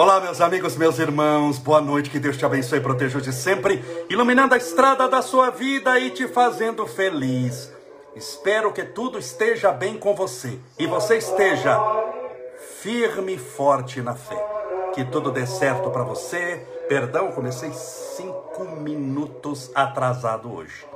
Olá, 0.00 0.18
meus 0.18 0.40
amigos, 0.40 0.78
meus 0.78 0.98
irmãos, 0.98 1.58
boa 1.58 1.78
noite, 1.78 2.08
que 2.08 2.18
Deus 2.18 2.34
te 2.34 2.46
abençoe 2.46 2.78
e 2.78 2.82
proteja 2.82 3.20
de 3.20 3.34
sempre, 3.34 3.84
iluminando 4.08 4.54
a 4.54 4.56
estrada 4.56 5.06
da 5.06 5.20
sua 5.20 5.50
vida 5.50 6.00
e 6.00 6.08
te 6.08 6.26
fazendo 6.26 6.86
feliz. 6.86 7.70
Espero 8.16 8.72
que 8.72 8.82
tudo 8.82 9.18
esteja 9.18 9.70
bem 9.70 9.98
com 9.98 10.14
você 10.14 10.58
e 10.78 10.86
você 10.86 11.18
esteja 11.18 11.78
firme 12.80 13.34
e 13.34 13.38
forte 13.38 14.00
na 14.00 14.14
fé. 14.14 14.42
Que 14.94 15.04
tudo 15.04 15.30
dê 15.30 15.46
certo 15.46 15.90
para 15.90 16.02
você. 16.02 16.66
Perdão, 16.88 17.30
comecei 17.32 17.70
cinco 17.74 18.64
minutos 18.64 19.70
atrasado 19.74 20.50
hoje, 20.50 20.86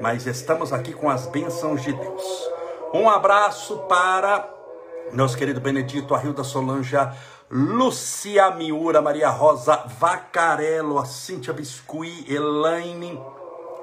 mas 0.00 0.24
estamos 0.24 0.72
aqui 0.72 0.92
com 0.92 1.10
as 1.10 1.26
bênçãos 1.26 1.82
de 1.82 1.92
Deus. 1.92 2.22
Um 2.94 3.10
abraço 3.10 3.76
para 3.88 4.48
nosso 5.12 5.36
querido 5.36 5.60
Benedito, 5.60 6.14
Arrilda 6.14 6.42
Solange, 6.42 6.96
Lucia 7.54 8.50
Miura, 8.52 9.02
Maria 9.02 9.28
Rosa 9.28 9.84
Vacarello, 9.98 10.98
a 10.98 11.04
Cíntia 11.04 11.52
Biscuit, 11.52 12.26
Elaine, 12.26 13.20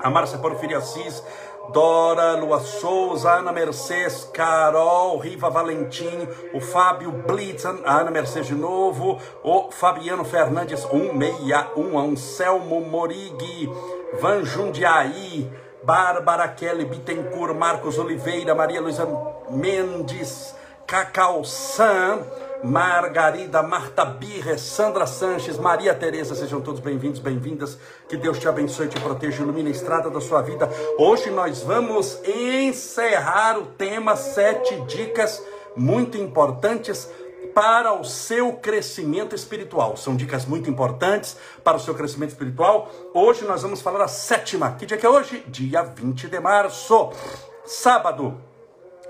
a 0.01 0.09
Márcia 0.09 0.39
Porfiria 0.39 0.79
Assis, 0.79 1.23
Dora, 1.71 2.35
Lua 2.35 2.61
Souza, 2.61 3.29
Ana 3.29 3.51
Mercedes, 3.51 4.27
Carol, 4.33 5.19
Riva 5.19 5.51
Valentim, 5.51 6.27
o 6.51 6.59
Fábio 6.59 7.11
Blitz, 7.11 7.63
a 7.63 7.99
Ana 7.99 8.09
Mercedes 8.09 8.47
de 8.47 8.55
novo, 8.55 9.19
o 9.43 9.69
Fabiano 9.69 10.25
Fernandes, 10.25 10.79
161, 10.79 11.99
Anselmo 11.99 12.81
Morig, 12.81 13.69
Van 14.19 14.43
Jundiaí, 14.43 15.47
Bárbara 15.83 16.47
Kelly 16.47 16.85
Bittencourt, 16.85 17.55
Marcos 17.55 17.99
Oliveira, 17.99 18.55
Maria 18.55 18.81
Luísa 18.81 19.07
Mendes, 19.51 20.55
Cacau 20.87 21.45
Sam, 21.45 22.25
Margarida, 22.63 23.63
Marta 23.63 24.03
Birre, 24.03 24.57
Sandra 24.57 25.07
Sanches, 25.07 25.57
Maria 25.57 25.95
Tereza, 25.95 26.35
sejam 26.35 26.59
todos 26.59 26.81
bem-vindos, 26.81 27.19
bem-vindas. 27.19 27.79
Que 28.07 28.17
Deus 28.17 28.37
te 28.37 28.49
abençoe, 28.49 28.89
te 28.89 28.99
proteja, 28.99 29.43
ilumine 29.43 29.69
a 29.69 29.71
estrada 29.71 30.09
da 30.09 30.19
sua 30.19 30.41
vida. 30.41 30.69
Hoje 30.97 31.29
nós 31.29 31.63
vamos 31.63 32.19
encerrar 32.25 33.57
o 33.57 33.65
tema 33.65 34.17
sete 34.17 34.75
dicas 34.81 35.41
muito 35.73 36.17
importantes 36.17 37.09
para 37.55 37.93
o 37.93 38.03
seu 38.03 38.53
crescimento 38.53 39.33
espiritual. 39.33 39.95
São 39.95 40.15
dicas 40.15 40.45
muito 40.45 40.69
importantes 40.69 41.37
para 41.63 41.77
o 41.77 41.79
seu 41.79 41.95
crescimento 41.95 42.31
espiritual. 42.31 42.91
Hoje 43.13 43.45
nós 43.45 43.61
vamos 43.61 43.81
falar 43.81 44.03
a 44.03 44.07
sétima. 44.09 44.71
Que 44.73 44.85
dia 44.85 44.97
que 44.97 45.05
é 45.05 45.09
hoje? 45.09 45.45
Dia 45.47 45.81
20 45.81 46.27
de 46.27 46.39
março. 46.41 47.11
Sábado, 47.65 48.37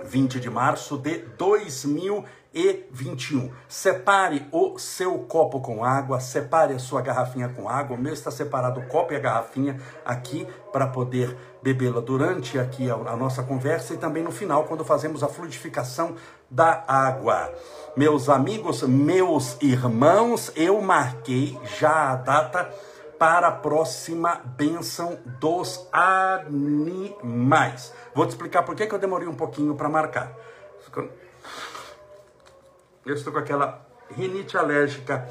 20 0.03 0.39
de 0.39 0.49
março 0.49 0.97
de 0.97 1.19
2021. 2.59 3.51
Separe 3.67 4.45
o 4.51 4.77
seu 4.77 5.19
copo 5.19 5.61
com 5.61 5.83
água, 5.83 6.19
separe 6.19 6.73
a 6.73 6.79
sua 6.79 7.01
garrafinha 7.01 7.49
com 7.49 7.69
água. 7.69 7.95
O 7.95 7.99
meu 7.99 8.13
está 8.13 8.29
separado 8.29 8.79
o 8.79 8.87
copo 8.87 9.13
e 9.13 9.15
a 9.15 9.19
garrafinha 9.19 9.79
aqui 10.03 10.47
para 10.71 10.87
poder 10.87 11.37
bebê-la 11.61 12.01
durante 12.01 12.59
aqui 12.59 12.89
a, 12.89 12.95
a 12.95 13.15
nossa 13.15 13.43
conversa 13.43 13.93
e 13.93 13.97
também 13.97 14.23
no 14.23 14.31
final 14.31 14.65
quando 14.65 14.83
fazemos 14.83 15.23
a 15.23 15.27
fluidificação 15.27 16.15
da 16.49 16.83
água. 16.87 17.53
Meus 17.95 18.29
amigos, 18.29 18.83
meus 18.83 19.57
irmãos, 19.61 20.51
eu 20.55 20.81
marquei 20.81 21.57
já 21.79 22.11
a 22.11 22.15
data 22.15 22.69
para 23.17 23.49
a 23.49 23.51
próxima 23.51 24.41
bênção 24.57 25.19
dos 25.39 25.87
animais. 25.91 27.93
Vou 28.15 28.25
te 28.25 28.29
explicar 28.29 28.63
por 28.63 28.75
que, 28.75 28.87
que 28.87 28.95
eu 28.95 28.99
demorei 28.99 29.27
um 29.27 29.35
pouquinho 29.35 29.75
para 29.75 29.89
marcar. 29.89 30.33
Eu 33.05 33.15
estou 33.15 33.31
com 33.33 33.39
aquela 33.39 33.85
rinite 34.15 34.57
alérgica 34.57 35.27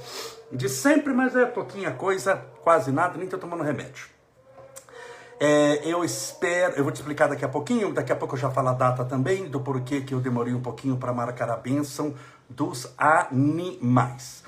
de 0.51 0.69
sempre, 0.69 1.13
mas 1.13 1.37
é 1.37 1.45
pouquinha 1.45 1.93
coisa, 1.93 2.37
quase 2.63 2.91
nada, 2.91 3.15
nem 3.17 3.25
estou 3.25 3.39
tomando 3.39 3.63
remédio. 3.63 4.07
É, 5.41 5.81
eu 5.85 6.03
espero, 6.05 6.75
eu 6.75 6.83
vou 6.83 6.93
te 6.93 6.97
explicar 6.97 7.29
daqui 7.29 7.45
a 7.45 7.49
pouquinho, 7.49 7.93
daqui 7.93 8.11
a 8.11 8.17
pouco 8.17 8.35
eu 8.35 8.39
já 8.39 8.51
falo 8.51 8.71
a 8.71 8.73
data 8.73 9.05
também, 9.05 9.49
do 9.49 9.61
porquê 9.61 10.01
que 10.01 10.13
eu 10.13 10.21
demorei 10.21 10.53
um 10.53 10.61
pouquinho 10.61 10.97
para 10.97 11.13
marcar 11.13 11.49
a 11.49 11.57
bênção 11.57 12.15
dos 12.49 12.93
animais. 12.99 14.43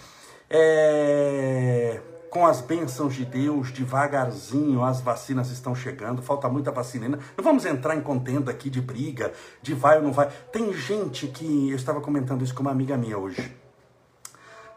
É, 0.48 2.00
com 2.30 2.46
as 2.46 2.60
bênçãos 2.60 3.14
de 3.14 3.24
Deus, 3.24 3.72
devagarzinho 3.72 4.84
as 4.84 5.00
vacinas 5.00 5.50
estão 5.50 5.74
chegando, 5.74 6.22
falta 6.22 6.48
muita 6.48 6.70
vacina 6.70 7.06
ainda. 7.06 7.18
Não 7.36 7.44
vamos 7.44 7.66
entrar 7.66 7.96
em 7.96 8.00
contenda 8.00 8.50
aqui 8.50 8.70
de 8.70 8.80
briga, 8.80 9.32
de 9.60 9.74
vai 9.74 9.98
ou 9.98 10.04
não 10.04 10.12
vai. 10.12 10.30
Tem 10.52 10.72
gente 10.72 11.26
que, 11.26 11.70
eu 11.70 11.76
estava 11.76 12.00
comentando 12.00 12.42
isso 12.42 12.54
com 12.54 12.62
uma 12.62 12.70
amiga 12.70 12.96
minha 12.96 13.18
hoje. 13.18 13.59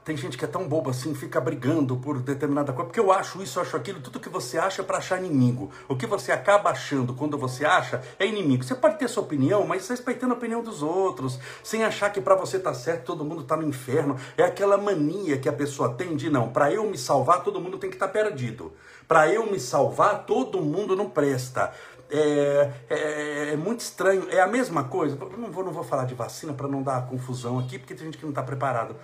Tem 0.04 0.18
gente 0.18 0.38
que 0.38 0.44
é 0.44 0.48
tão 0.48 0.68
boba 0.68 0.92
assim, 0.92 1.16
fica 1.16 1.40
brigando 1.40 1.96
por 1.96 2.20
determinada 2.20 2.74
coisa, 2.74 2.88
porque 2.88 3.00
eu 3.00 3.12
acho 3.12 3.42
isso, 3.42 3.58
eu 3.58 3.64
acho 3.64 3.78
aquilo, 3.78 4.02
tudo 4.02 4.20
que 4.20 4.28
você 4.28 4.58
acha 4.58 4.84
para 4.84 4.98
achar 4.98 5.18
inimigo. 5.18 5.72
O 5.88 5.96
que 5.96 6.06
você 6.06 6.32
acaba 6.34 6.72
achando 6.72 7.14
quando 7.14 7.38
você 7.38 7.66
acha 7.66 8.04
é 8.20 8.26
inimigo. 8.26 8.64
Você 8.64 8.76
pode 8.76 9.00
ter 9.00 9.08
sua 9.08 9.24
opinião, 9.24 9.66
mas 9.66 9.88
respeitando 9.88 10.34
a 10.34 10.38
opinião 10.38 10.62
dos 10.62 10.84
outros, 10.84 11.40
sem 11.64 11.86
achar 11.86 12.12
que 12.12 12.20
para 12.20 12.36
você 12.36 12.60
tá 12.60 12.74
certo, 12.74 13.06
todo 13.06 13.24
mundo 13.24 13.44
tá 13.44 13.56
no 13.56 13.66
inferno. 13.66 14.18
É 14.38 14.44
aquela 14.44 14.78
mania 14.78 15.38
que 15.38 15.48
a 15.48 15.54
pessoa 15.54 15.94
tem 15.94 16.18
de 16.18 16.30
não, 16.30 16.50
para 16.50 16.70
eu 16.70 16.84
me 16.84 16.98
salvar, 16.98 17.42
todo 17.42 17.62
mundo 17.62 17.78
tem 17.78 17.90
que 17.90 17.96
estar 17.96 18.08
tá 18.08 18.14
perdido. 18.14 18.74
Para 19.08 19.32
eu 19.32 19.50
me 19.50 19.60
salvar, 19.60 20.26
todo 20.26 20.62
mundo 20.62 20.98
não 20.98 21.10
presta. 21.10 21.72
É, 22.12 22.72
é, 22.90 23.50
é, 23.54 23.56
muito 23.56 23.80
estranho, 23.80 24.28
é 24.30 24.42
a 24.42 24.48
mesma 24.48 24.84
coisa. 24.84 25.18
Não 25.38 25.50
vou, 25.50 25.64
não 25.64 25.72
vou 25.72 25.84
falar 25.84 26.06
de 26.06 26.14
vacina 26.14 26.54
para 26.54 26.68
não 26.68 26.84
dar 26.84 27.08
confusão 27.08 27.58
aqui, 27.58 27.80
porque 27.80 27.96
tem 27.96 28.06
gente 28.06 28.18
que 28.18 28.24
não 28.24 28.32
está 28.32 28.44
preparado. 28.44 28.96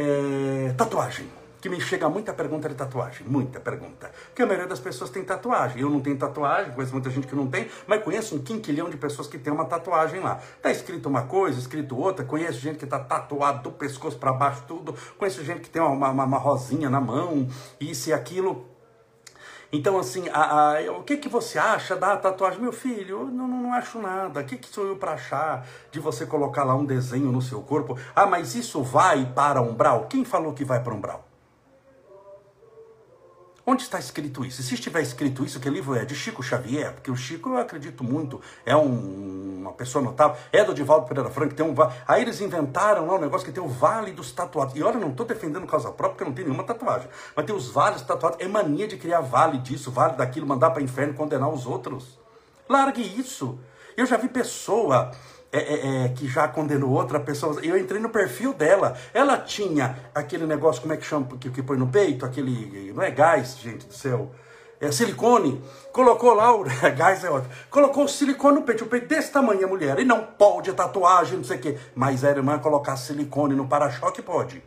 É, 0.00 0.72
tatuagem. 0.76 1.26
Que 1.60 1.68
me 1.68 1.80
chega 1.80 2.08
muita 2.08 2.32
pergunta 2.32 2.68
de 2.68 2.76
tatuagem, 2.76 3.26
muita 3.26 3.58
pergunta. 3.58 4.08
Porque 4.28 4.42
a 4.42 4.46
maioria 4.46 4.68
das 4.68 4.78
pessoas 4.78 5.10
tem 5.10 5.24
tatuagem. 5.24 5.82
Eu 5.82 5.90
não 5.90 5.98
tenho 5.98 6.16
tatuagem, 6.16 6.72
conheço 6.72 6.92
muita 6.92 7.10
gente 7.10 7.26
que 7.26 7.34
não 7.34 7.48
tem, 7.48 7.68
mas 7.84 8.00
conheço 8.04 8.36
um 8.36 8.38
quinquilhão 8.38 8.88
de 8.88 8.96
pessoas 8.96 9.26
que 9.26 9.36
tem 9.36 9.52
uma 9.52 9.64
tatuagem 9.64 10.20
lá. 10.20 10.40
Tá 10.62 10.70
escrito 10.70 11.08
uma 11.08 11.22
coisa, 11.22 11.58
escrito 11.58 11.98
outra. 11.98 12.24
Conheço 12.24 12.60
gente 12.60 12.78
que 12.78 12.86
tá 12.86 13.00
tatuado 13.00 13.64
do 13.64 13.72
pescoço 13.72 14.16
para 14.16 14.32
baixo, 14.32 14.62
tudo. 14.68 14.94
Conheço 15.18 15.44
gente 15.44 15.62
que 15.62 15.68
tem 15.68 15.82
uma, 15.82 16.10
uma, 16.10 16.24
uma 16.24 16.38
rosinha 16.38 16.88
na 16.88 17.00
mão, 17.00 17.48
isso 17.80 18.10
e 18.10 18.12
aquilo. 18.12 18.64
Então, 19.70 19.98
assim, 19.98 20.28
a, 20.30 20.78
a, 20.78 20.92
o 20.92 21.02
que, 21.02 21.18
que 21.18 21.28
você 21.28 21.58
acha 21.58 21.94
da 21.94 22.16
tatuagem? 22.16 22.60
Meu 22.60 22.72
filho, 22.72 23.20
eu 23.20 23.26
não, 23.26 23.46
não 23.46 23.74
acho 23.74 23.98
nada. 23.98 24.40
O 24.40 24.44
que, 24.44 24.56
que 24.56 24.66
sou 24.68 24.86
eu 24.86 24.96
para 24.96 25.12
achar 25.12 25.66
de 25.92 26.00
você 26.00 26.24
colocar 26.24 26.64
lá 26.64 26.74
um 26.74 26.86
desenho 26.86 27.30
no 27.30 27.42
seu 27.42 27.60
corpo? 27.60 27.98
Ah, 28.16 28.24
mas 28.24 28.54
isso 28.54 28.82
vai 28.82 29.26
para 29.26 29.60
umbral? 29.60 30.06
Quem 30.08 30.24
falou 30.24 30.54
que 30.54 30.64
vai 30.64 30.82
para 30.82 30.94
umbral? 30.94 31.27
Onde 33.70 33.82
está 33.82 33.98
escrito 33.98 34.46
isso? 34.46 34.62
Se 34.62 34.72
estiver 34.72 35.02
escrito 35.02 35.44
isso, 35.44 35.60
que 35.60 35.68
livro 35.68 35.94
é? 35.94 36.02
De 36.02 36.14
Chico 36.14 36.42
Xavier, 36.42 36.90
porque 36.94 37.10
o 37.10 37.14
Chico 37.14 37.50
eu 37.50 37.58
acredito 37.58 38.02
muito, 38.02 38.40
é 38.64 38.74
um, 38.74 39.58
uma 39.60 39.72
pessoa 39.74 40.02
notável, 40.02 40.38
é 40.50 40.64
do 40.64 40.72
Divaldo 40.72 41.06
Pereira 41.06 41.28
Franco, 41.28 41.54
tem 41.54 41.66
um 41.66 41.74
Aí 42.06 42.22
eles 42.22 42.40
inventaram 42.40 43.06
lá 43.06 43.16
um 43.16 43.20
negócio 43.20 43.46
que 43.46 43.52
tem 43.52 43.62
o 43.62 43.68
Vale 43.68 44.12
dos 44.12 44.32
Tatuados. 44.32 44.74
E 44.74 44.82
olha, 44.82 44.98
não 44.98 45.10
estou 45.10 45.26
defendendo 45.26 45.66
causa 45.66 45.90
própria, 45.90 46.12
porque 46.12 46.24
não 46.24 46.32
tem 46.32 46.46
nenhuma 46.46 46.64
tatuagem. 46.64 47.10
Mas 47.36 47.44
tem 47.44 47.54
os 47.54 47.68
vales 47.68 48.00
tatuados. 48.00 48.40
É 48.40 48.48
mania 48.48 48.88
de 48.88 48.96
criar 48.96 49.20
vale 49.20 49.58
disso, 49.58 49.90
vale 49.90 50.16
daquilo, 50.16 50.46
mandar 50.46 50.70
para 50.70 50.82
inferno, 50.82 51.12
condenar 51.12 51.50
os 51.50 51.66
outros. 51.66 52.18
Largue 52.66 53.02
isso. 53.20 53.58
Eu 53.98 54.06
já 54.06 54.16
vi 54.16 54.28
pessoa 54.28 55.10
é, 55.50 55.58
é, 55.58 56.04
é, 56.04 56.08
que 56.10 56.28
já 56.28 56.46
condenou 56.46 56.90
outra 56.90 57.18
pessoa. 57.18 57.58
Eu 57.62 57.78
entrei 57.78 58.00
no 58.00 58.10
perfil 58.10 58.52
dela. 58.52 58.96
Ela 59.14 59.38
tinha 59.38 59.96
aquele 60.14 60.46
negócio, 60.46 60.82
como 60.82 60.92
é 60.92 60.96
que 60.96 61.06
chama, 61.06 61.26
que, 61.38 61.50
que 61.50 61.62
põe 61.62 61.78
no 61.78 61.88
peito? 61.88 62.26
Aquele. 62.26 62.92
Não 62.92 63.02
é 63.02 63.10
gás, 63.10 63.56
gente 63.58 63.86
do 63.86 63.94
céu. 63.94 64.30
É 64.80 64.92
silicone. 64.92 65.62
Colocou 65.92 66.34
lá, 66.34 66.54
o 66.54 66.64
gás 66.96 67.24
é 67.24 67.30
ótimo. 67.30 67.52
Colocou 67.70 68.04
o 68.04 68.08
silicone 68.08 68.60
no 68.60 68.62
peito. 68.62 68.84
O 68.84 68.88
peito 68.88 69.08
desse 69.08 69.32
tamanho, 69.32 69.64
a 69.64 69.68
mulher. 69.68 69.98
E 69.98 70.04
não 70.04 70.22
pode 70.22 70.72
tatuagem, 70.72 71.38
não 71.38 71.44
sei 71.44 71.56
o 71.56 71.60
quê. 71.60 71.78
Mas 71.94 72.24
a 72.24 72.30
irmã 72.30 72.58
colocar 72.58 72.96
silicone 72.96 73.54
no 73.54 73.66
para-choque, 73.66 74.22
pode. 74.22 74.62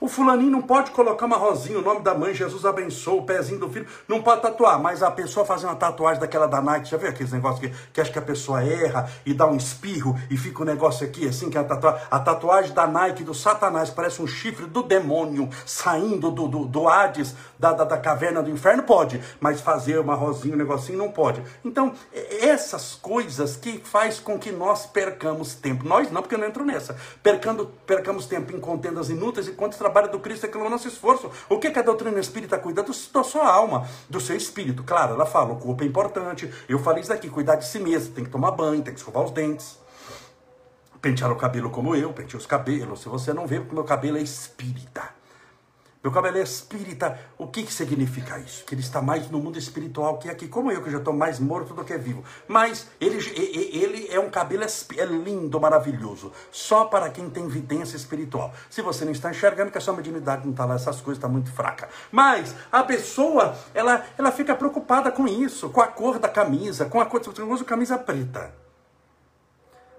O 0.00 0.08
fulaninho 0.08 0.50
não 0.50 0.62
pode 0.62 0.90
colocar 0.90 1.26
uma 1.26 1.36
rosinha, 1.36 1.78
o 1.78 1.82
nome 1.82 2.00
da 2.00 2.14
mãe, 2.14 2.34
Jesus 2.34 2.64
abençoa, 2.64 3.14
o 3.14 3.22
pezinho 3.24 3.60
do 3.60 3.68
filho, 3.68 3.86
não 4.06 4.22
pode 4.22 4.42
tatuar, 4.42 4.80
mas 4.80 5.02
a 5.02 5.10
pessoa 5.10 5.44
fazer 5.44 5.66
uma 5.66 5.76
tatuagem 5.76 6.20
daquela 6.20 6.46
da 6.46 6.60
Nike, 6.60 6.90
já 6.90 6.96
viu 6.96 7.08
aqueles 7.08 7.32
negócios 7.32 7.60
que, 7.60 7.76
que 7.92 8.00
acha 8.00 8.12
que 8.12 8.18
a 8.18 8.22
pessoa 8.22 8.62
erra 8.62 9.08
e 9.24 9.32
dá 9.32 9.46
um 9.46 9.56
espirro 9.56 10.18
e 10.30 10.36
fica 10.36 10.62
um 10.62 10.66
negócio 10.66 11.06
aqui 11.06 11.26
assim, 11.26 11.48
que 11.48 11.56
é 11.56 11.60
a 11.60 11.64
tatuagem, 11.64 12.00
a 12.10 12.18
tatuagem 12.18 12.72
da 12.72 12.86
Nike 12.86 13.24
do 13.24 13.34
Satanás, 13.34 13.90
parece 13.90 14.20
um 14.20 14.26
chifre 14.26 14.66
do 14.66 14.82
demônio 14.82 15.48
saindo 15.64 16.30
do, 16.30 16.46
do, 16.46 16.64
do 16.66 16.88
Hades, 16.88 17.34
da, 17.58 17.72
da, 17.72 17.84
da 17.84 17.96
caverna 17.96 18.42
do 18.42 18.50
inferno, 18.50 18.82
pode, 18.82 19.20
mas 19.40 19.60
fazer 19.60 19.98
uma 19.98 20.14
rosinha, 20.14 20.54
um 20.54 20.58
negocinho, 20.58 20.98
não 20.98 21.10
pode. 21.10 21.42
Então, 21.64 21.92
essas 22.12 22.94
coisas 22.94 23.56
que 23.56 23.78
faz 23.78 24.18
com 24.18 24.38
que 24.38 24.52
nós 24.52 24.86
percamos 24.86 25.54
tempo, 25.54 25.86
nós 25.86 26.10
não, 26.10 26.20
porque 26.20 26.34
eu 26.34 26.38
não 26.38 26.46
entro 26.46 26.64
nessa, 26.64 26.96
percando, 27.22 27.70
percamos 27.86 28.26
tempo 28.26 28.54
em 28.54 28.60
contendas 28.60 29.08
inúteis 29.08 29.48
enquanto 29.66 29.78
trabalho 29.78 30.10
do 30.10 30.20
Cristo 30.20 30.46
é 30.46 30.48
que 30.48 30.56
o 30.56 30.70
nosso 30.70 30.86
esforço. 30.86 31.30
O 31.48 31.58
que, 31.58 31.70
que 31.70 31.78
a 31.78 31.82
doutrina 31.82 32.18
espírita 32.20 32.58
cuida? 32.58 32.82
Do, 32.82 32.92
da 33.12 33.24
sua 33.24 33.46
alma, 33.46 33.86
do 34.08 34.20
seu 34.20 34.36
espírito. 34.36 34.84
Claro, 34.84 35.14
ela 35.14 35.26
fala, 35.26 35.52
o 35.52 35.56
corpo 35.56 35.82
é 35.82 35.86
importante. 35.86 36.50
Eu 36.68 36.78
falei 36.78 37.00
isso 37.00 37.10
daqui, 37.10 37.28
cuidar 37.28 37.56
de 37.56 37.66
si 37.66 37.78
mesmo. 37.78 38.14
Tem 38.14 38.24
que 38.24 38.30
tomar 38.30 38.52
banho, 38.52 38.82
tem 38.82 38.94
que 38.94 39.00
escovar 39.00 39.24
os 39.24 39.30
dentes. 39.32 39.78
Pentear 41.02 41.30
o 41.30 41.36
cabelo 41.36 41.70
como 41.70 41.94
eu, 41.94 42.12
pentear 42.12 42.38
os 42.38 42.46
cabelos. 42.46 43.00
Se 43.00 43.08
você 43.08 43.32
não 43.32 43.46
vê, 43.46 43.58
porque 43.58 43.74
meu 43.74 43.84
cabelo 43.84 44.16
é 44.16 44.22
espírita. 44.22 45.15
Meu 46.06 46.12
cabelo 46.12 46.38
é 46.38 46.42
espírita. 46.42 47.18
O 47.36 47.48
que, 47.48 47.64
que 47.64 47.74
significa 47.74 48.38
isso? 48.38 48.64
Que 48.64 48.76
ele 48.76 48.80
está 48.80 49.02
mais 49.02 49.28
no 49.28 49.40
mundo 49.40 49.58
espiritual 49.58 50.18
que 50.18 50.30
aqui. 50.30 50.46
Como 50.46 50.70
eu, 50.70 50.80
que 50.80 50.88
já 50.88 50.98
estou 50.98 51.12
mais 51.12 51.40
morto 51.40 51.74
do 51.74 51.82
que 51.82 51.98
vivo. 51.98 52.22
Mas 52.46 52.86
ele, 53.00 53.18
ele 53.36 54.06
é 54.08 54.20
um 54.20 54.30
cabelo 54.30 54.62
é 54.62 55.04
lindo, 55.04 55.60
maravilhoso. 55.60 56.30
Só 56.52 56.84
para 56.84 57.10
quem 57.10 57.28
tem 57.28 57.48
vidência 57.48 57.96
espiritual. 57.96 58.54
Se 58.70 58.82
você 58.82 59.04
não 59.04 59.10
está 59.10 59.32
enxergando, 59.32 59.72
que 59.72 59.78
a 59.78 59.80
sua 59.80 59.94
mediunidade 59.94 60.44
não 60.44 60.52
está 60.52 60.64
lá, 60.64 60.76
essas 60.76 61.00
coisas 61.00 61.18
está 61.18 61.26
muito 61.26 61.50
fraca. 61.50 61.88
Mas 62.12 62.54
a 62.70 62.84
pessoa, 62.84 63.56
ela, 63.74 64.06
ela 64.16 64.30
fica 64.30 64.54
preocupada 64.54 65.10
com 65.10 65.26
isso, 65.26 65.70
com 65.70 65.80
a 65.80 65.88
cor 65.88 66.20
da 66.20 66.28
camisa, 66.28 66.84
com 66.84 67.00
a 67.00 67.06
cor. 67.06 67.20
Você 67.20 67.42
usa 67.42 67.64
camisa 67.64 67.98
preta. 67.98 68.65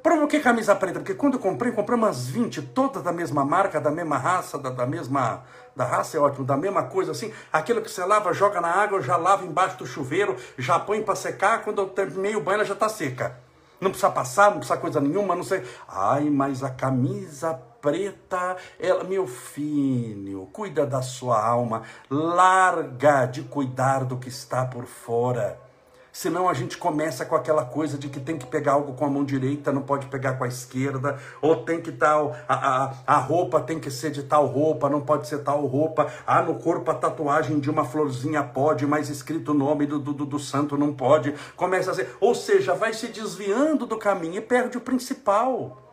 Por 0.07 0.31
que 0.31 0.41
camisa 0.41 0.75
preta? 0.75 0.99
Porque 0.99 1.13
quando 1.13 1.35
eu 1.35 1.39
comprei, 1.39 1.71
comprei 1.71 1.97
umas 1.97 2.27
20, 2.27 2.61
todas 2.61 3.01
da 3.01 3.13
mesma 3.13 3.45
marca, 3.45 3.79
da 3.79 3.89
mesma 3.89 4.17
raça, 4.17 4.57
da, 4.57 4.69
da 4.69 4.85
mesma. 4.85 5.43
Da 5.73 5.85
raça 5.85 6.17
é 6.17 6.19
ótimo, 6.19 6.45
da 6.45 6.57
mesma 6.57 6.83
coisa 6.83 7.11
assim. 7.11 7.31
Aquilo 7.51 7.81
que 7.81 7.89
você 7.89 8.03
lava, 8.03 8.33
joga 8.33 8.59
na 8.59 8.67
água, 8.67 9.01
já 9.01 9.15
lava 9.15 9.45
embaixo 9.45 9.77
do 9.77 9.85
chuveiro, 9.85 10.35
já 10.57 10.77
põe 10.77 11.01
para 11.01 11.15
secar, 11.15 11.61
quando 11.63 11.81
eu 11.81 11.87
terminei 11.87 12.35
o 12.35 12.41
banho, 12.41 12.55
ela 12.55 12.65
já 12.65 12.73
está 12.73 12.89
seca. 12.89 13.37
Não 13.79 13.89
precisa 13.89 14.11
passar, 14.11 14.51
não 14.51 14.57
precisa 14.57 14.77
coisa 14.77 14.99
nenhuma, 14.99 15.33
não 15.33 15.43
sei. 15.43 15.63
Ai, 15.87 16.29
mas 16.29 16.61
a 16.61 16.69
camisa 16.69 17.53
preta, 17.81 18.57
ela, 18.77 19.05
meu 19.05 19.27
filho, 19.27 20.49
cuida 20.51 20.85
da 20.85 21.01
sua 21.01 21.41
alma, 21.41 21.83
larga 22.09 23.25
de 23.25 23.43
cuidar 23.43 24.03
do 24.03 24.17
que 24.17 24.27
está 24.27 24.65
por 24.65 24.85
fora. 24.85 25.66
Senão 26.17 26.49
a 26.49 26.53
gente 26.55 26.79
começa 26.79 27.23
com 27.23 27.35
aquela 27.35 27.63
coisa 27.63 27.95
de 27.95 28.09
que 28.09 28.19
tem 28.19 28.39
que 28.39 28.47
pegar 28.47 28.71
algo 28.71 28.93
com 28.93 29.05
a 29.05 29.07
mão 29.07 29.23
direita, 29.23 29.71
não 29.71 29.83
pode 29.83 30.07
pegar 30.07 30.33
com 30.33 30.43
a 30.43 30.47
esquerda, 30.47 31.19
ou 31.43 31.57
tem 31.57 31.79
que 31.79 31.91
tal, 31.91 32.35
a, 32.49 32.95
a, 33.05 33.17
roupa 33.17 33.61
tem 33.61 33.79
que 33.79 33.91
ser 33.91 34.09
de 34.09 34.23
tal 34.23 34.47
roupa, 34.47 34.89
não 34.89 35.01
pode 35.01 35.27
ser 35.27 35.43
tal 35.43 35.63
roupa. 35.67 36.11
Ah, 36.25 36.41
no 36.41 36.55
corpo 36.55 36.89
a 36.89 36.95
tatuagem 36.95 37.59
de 37.59 37.69
uma 37.69 37.85
florzinha 37.85 38.41
pode, 38.41 38.87
mas 38.87 39.09
escrito 39.09 39.51
o 39.51 39.53
nome 39.53 39.85
do, 39.85 39.99
do, 39.99 40.25
do 40.25 40.39
santo 40.39 40.75
não 40.75 40.91
pode. 40.91 41.35
Começa 41.55 41.91
a 41.91 41.93
ser, 41.93 42.17
ou 42.19 42.33
seja, 42.33 42.73
vai 42.73 42.95
se 42.95 43.09
desviando 43.09 43.85
do 43.85 43.95
caminho 43.95 44.37
e 44.37 44.41
perde 44.41 44.75
o 44.75 44.81
principal. 44.81 45.83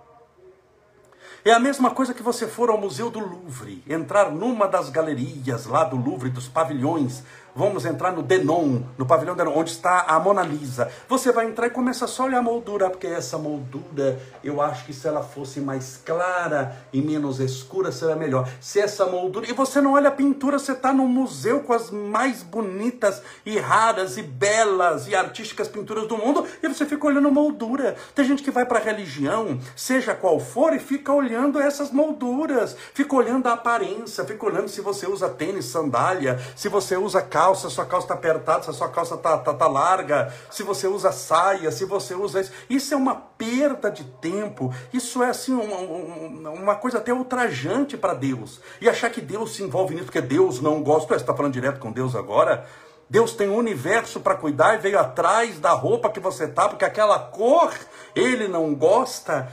É 1.45 1.53
a 1.53 1.61
mesma 1.61 1.91
coisa 1.91 2.15
que 2.15 2.23
você 2.23 2.47
for 2.47 2.71
ao 2.71 2.81
Museu 2.81 3.11
do 3.11 3.21
Louvre, 3.21 3.85
entrar 3.87 4.31
numa 4.31 4.67
das 4.67 4.89
galerias 4.89 5.67
lá 5.67 5.85
do 5.85 5.95
Louvre, 5.95 6.31
dos 6.31 6.49
pavilhões, 6.49 7.23
vamos 7.55 7.85
entrar 7.85 8.13
no 8.13 8.23
Denon, 8.23 8.81
no 8.99 9.07
pavilhão 9.07 9.37
Denon, 9.37 9.57
onde 9.57 9.71
está 9.71 10.03
a 10.09 10.19
Mona 10.19 10.43
Lisa. 10.43 10.91
Você 11.09 11.31
vai 11.31 11.47
entrar 11.47 11.69
e 11.69 11.71
começa 11.71 12.07
só 12.07 12.25
a 12.25 12.27
olhar 12.27 12.39
a 12.39 12.43
moldura, 12.43 12.91
porque 12.91 13.07
essa 13.07 13.39
moldura, 13.39 14.19
eu 14.43 14.61
acho 14.61 14.85
que 14.85 14.93
se 14.93 15.07
ela 15.07 15.23
fosse 15.23 15.61
mais 15.61 16.01
clara 16.05 16.77
e 16.93 17.01
menos 17.01 17.39
escura, 17.39 17.93
seria 17.93 18.17
melhor. 18.17 18.49
Se 18.61 18.81
essa 18.81 19.07
moldura. 19.07 19.49
E 19.49 19.53
você 19.53 19.81
não 19.81 19.93
olha 19.93 20.09
a 20.09 20.13
pintura, 20.13 20.59
você 20.59 20.73
está 20.73 20.93
no 20.93 21.07
museu 21.07 21.61
com 21.61 21.73
as 21.73 21.91
mais 21.91 22.43
bonitas 22.43 23.23
e 23.47 23.59
raras 23.59 24.17
e 24.17 24.23
belas 24.23 25.07
e 25.07 25.15
artísticas 25.15 25.69
pinturas 25.69 26.09
do 26.09 26.19
mundo, 26.19 26.45
e 26.63 26.69
você 26.69 26.85
fica 26.85 27.07
olhando 27.07 27.31
moldura. 27.31 27.95
Tem 28.15 28.25
gente 28.25 28.43
que 28.43 28.51
vai 28.51 28.67
para 28.67 28.79
a 28.79 28.83
religião, 28.83 29.61
seja 29.77 30.15
qual 30.15 30.41
for, 30.41 30.75
e 30.75 30.79
fica 30.79 31.13
olhando 31.13 31.61
essas 31.61 31.91
molduras, 31.91 32.77
fica 32.93 33.15
olhando 33.15 33.47
a 33.47 33.53
aparência, 33.53 34.25
fica 34.25 34.45
olhando 34.45 34.69
se 34.69 34.81
você 34.81 35.07
usa 35.07 35.29
tênis, 35.29 35.67
sandália, 35.67 36.41
se 36.57 36.69
você 36.69 36.97
usa 36.97 37.23
carro 37.23 37.44
calça, 37.45 37.69
sua 37.69 37.85
calça 37.85 38.07
está 38.07 38.15
apertada, 38.15 38.63
se 38.63 38.71
a 38.71 38.73
sua 38.73 38.89
calça 38.89 39.15
está 39.17 39.37
tá, 39.37 39.53
tá 39.53 39.67
larga, 39.67 40.33
se 40.51 40.63
você 40.63 40.87
usa 40.87 41.13
saia, 41.13 41.71
se 41.71 41.85
você 41.85 42.15
usa 42.15 42.41
isso. 42.41 42.53
Isso 42.71 42.95
é 42.95 42.97
uma 42.97 43.15
perda 43.15 43.91
de 43.91 44.05
tempo. 44.05 44.73
Isso 44.93 45.23
é 45.23 45.29
assim 45.29 45.53
uma, 45.53 46.51
uma 46.51 46.75
coisa 46.75 46.99
até 46.99 47.13
ultrajante 47.13 47.99
para 47.99 48.15
Deus. 48.15 48.61
E 48.81 48.89
achar 48.89 49.11
que 49.11 49.21
Deus 49.21 49.55
se 49.55 49.63
envolve 49.63 49.95
nisso, 49.95 50.07
porque 50.07 50.23
Deus 50.23 50.61
não 50.61 50.83
gosta. 50.83 51.09
Você 51.09 51.17
está 51.17 51.35
falando 51.35 51.53
direto 51.53 51.79
com 51.79 51.93
Deus 51.93 52.17
agora? 52.17 52.67
Deus 53.11 53.35
tem 53.35 53.51
um 53.51 53.57
universo 53.57 54.21
para 54.21 54.35
cuidar 54.35 54.75
e 54.75 54.79
veio 54.79 54.99
atrás 54.99 55.61
da 55.61 55.73
roupa 55.73 56.09
que 56.09 56.21
você 56.21 56.49
tá, 56.49 56.67
porque 56.69 56.85
aquela 56.87 57.19
cor 57.19 57.75
ele 58.15 58.49
não 58.49 58.75
gosta. 58.75 59.53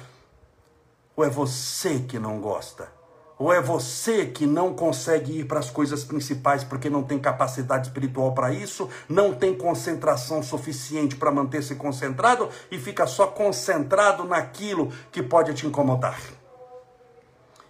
Ou 1.14 1.26
é 1.26 1.30
você 1.30 2.00
que 2.00 2.18
não 2.18 2.40
gosta? 2.40 3.01
Ou 3.42 3.52
é 3.52 3.60
você 3.60 4.28
que 4.28 4.46
não 4.46 4.72
consegue 4.72 5.40
ir 5.40 5.46
para 5.46 5.58
as 5.58 5.68
coisas 5.68 6.04
principais 6.04 6.64
porque 6.64 6.92
não 6.92 7.02
tem 7.02 7.18
capacidade 7.18 7.88
espiritual 7.88 8.36
para 8.36 8.54
isso, 8.54 8.88
não 9.10 9.34
tem 9.34 9.58
concentração 9.58 10.44
suficiente 10.44 11.16
para 11.16 11.32
manter-se 11.32 11.74
concentrado 11.74 12.48
e 12.70 12.78
fica 12.78 13.08
só 13.08 13.26
concentrado 13.26 14.26
naquilo 14.26 14.92
que 15.12 15.24
pode 15.24 15.56
te 15.56 15.66
incomodar? 15.66 16.22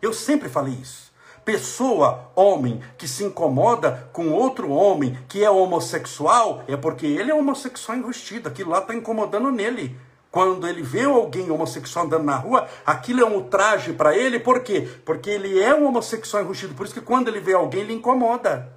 Eu 0.01 0.11
sempre 0.11 0.49
falei 0.49 0.73
isso. 0.73 1.09
Pessoa, 1.45 2.29
homem, 2.35 2.81
que 2.97 3.07
se 3.07 3.23
incomoda 3.23 4.09
com 4.11 4.27
outro 4.27 4.71
homem 4.71 5.17
que 5.29 5.41
é 5.41 5.49
homossexual, 5.49 6.65
é 6.67 6.75
porque 6.75 7.05
ele 7.05 7.31
é 7.31 7.33
homossexual 7.33 7.97
enrustido, 7.97 8.49
aquilo 8.49 8.71
lá 8.71 8.79
está 8.79 8.93
incomodando 8.93 9.49
nele. 9.49 9.97
Quando 10.31 10.65
ele 10.65 10.81
vê 10.81 11.03
alguém 11.03 11.51
homossexual 11.51 12.05
andando 12.05 12.23
na 12.23 12.37
rua, 12.37 12.65
aquilo 12.85 13.19
é 13.19 13.25
um 13.25 13.35
ultraje 13.35 13.91
para 13.91 14.15
ele, 14.15 14.39
por 14.39 14.63
quê? 14.63 14.87
Porque 15.03 15.29
ele 15.29 15.61
é 15.61 15.75
um 15.75 15.85
homossexual 15.85 16.41
enrustido, 16.41 16.73
por 16.73 16.85
isso 16.85 16.95
que 16.95 17.01
quando 17.01 17.27
ele 17.27 17.41
vê 17.41 17.53
alguém, 17.53 17.81
ele 17.81 17.93
incomoda. 17.93 18.71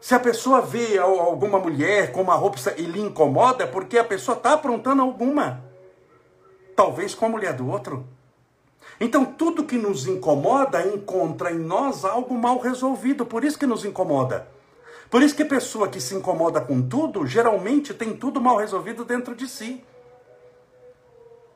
Se 0.00 0.14
a 0.14 0.20
pessoa 0.20 0.60
vê 0.60 0.98
alguma 0.98 1.60
mulher 1.60 2.10
com 2.10 2.22
uma 2.22 2.34
roupa 2.34 2.58
e 2.76 2.82
lhe 2.82 3.00
incomoda, 3.00 3.62
é 3.62 3.66
porque 3.66 3.96
a 3.96 4.04
pessoa 4.04 4.36
está 4.36 4.54
aprontando 4.54 5.00
alguma. 5.00 5.64
Talvez 6.74 7.14
com 7.14 7.26
a 7.26 7.28
mulher 7.28 7.54
do 7.54 7.70
outro. 7.70 8.04
Então, 9.00 9.24
tudo 9.24 9.64
que 9.64 9.78
nos 9.78 10.06
incomoda 10.08 10.86
encontra 10.86 11.52
em 11.52 11.58
nós 11.58 12.04
algo 12.04 12.34
mal 12.34 12.58
resolvido, 12.58 13.24
por 13.24 13.44
isso 13.44 13.58
que 13.58 13.66
nos 13.66 13.84
incomoda. 13.84 14.53
Por 15.10 15.22
isso 15.22 15.36
que 15.36 15.44
pessoa 15.44 15.88
que 15.88 16.00
se 16.00 16.14
incomoda 16.14 16.60
com 16.60 16.82
tudo, 16.82 17.26
geralmente 17.26 17.94
tem 17.94 18.16
tudo 18.16 18.40
mal 18.40 18.56
resolvido 18.56 19.04
dentro 19.04 19.34
de 19.34 19.48
si. 19.48 19.84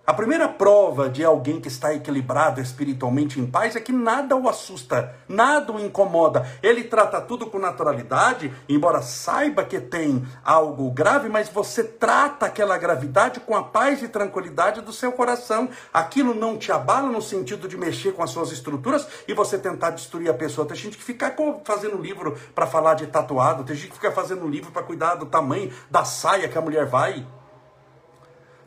A 0.08 0.14
primeira 0.14 0.48
prova 0.48 1.10
de 1.10 1.22
alguém 1.22 1.60
que 1.60 1.68
está 1.68 1.92
equilibrado 1.92 2.62
espiritualmente 2.62 3.38
em 3.38 3.46
paz 3.46 3.76
é 3.76 3.80
que 3.80 3.92
nada 3.92 4.34
o 4.34 4.48
assusta, 4.48 5.14
nada 5.28 5.70
o 5.70 5.78
incomoda. 5.78 6.50
Ele 6.62 6.84
trata 6.84 7.20
tudo 7.20 7.44
com 7.44 7.58
naturalidade, 7.58 8.50
embora 8.66 9.02
saiba 9.02 9.64
que 9.64 9.78
tem 9.78 10.26
algo 10.42 10.90
grave, 10.92 11.28
mas 11.28 11.50
você 11.50 11.84
trata 11.84 12.46
aquela 12.46 12.78
gravidade 12.78 13.40
com 13.40 13.54
a 13.54 13.62
paz 13.62 14.02
e 14.02 14.08
tranquilidade 14.08 14.80
do 14.80 14.94
seu 14.94 15.12
coração. 15.12 15.68
Aquilo 15.92 16.34
não 16.34 16.56
te 16.56 16.72
abala 16.72 17.10
no 17.10 17.20
sentido 17.20 17.68
de 17.68 17.76
mexer 17.76 18.12
com 18.12 18.22
as 18.22 18.30
suas 18.30 18.50
estruturas 18.50 19.06
e 19.28 19.34
você 19.34 19.58
tentar 19.58 19.90
destruir 19.90 20.30
a 20.30 20.34
pessoa. 20.34 20.66
Tem 20.66 20.74
gente 20.74 20.96
que 20.96 21.04
fica 21.04 21.36
fazendo 21.64 22.00
livro 22.00 22.34
para 22.54 22.66
falar 22.66 22.94
de 22.94 23.08
tatuado, 23.08 23.62
tem 23.62 23.76
gente 23.76 23.90
que 23.90 23.96
fica 23.96 24.10
fazendo 24.10 24.48
livro 24.48 24.72
para 24.72 24.82
cuidar 24.82 25.16
do 25.16 25.26
tamanho 25.26 25.70
da 25.90 26.02
saia 26.06 26.48
que 26.48 26.56
a 26.56 26.62
mulher 26.62 26.86
vai. 26.86 27.26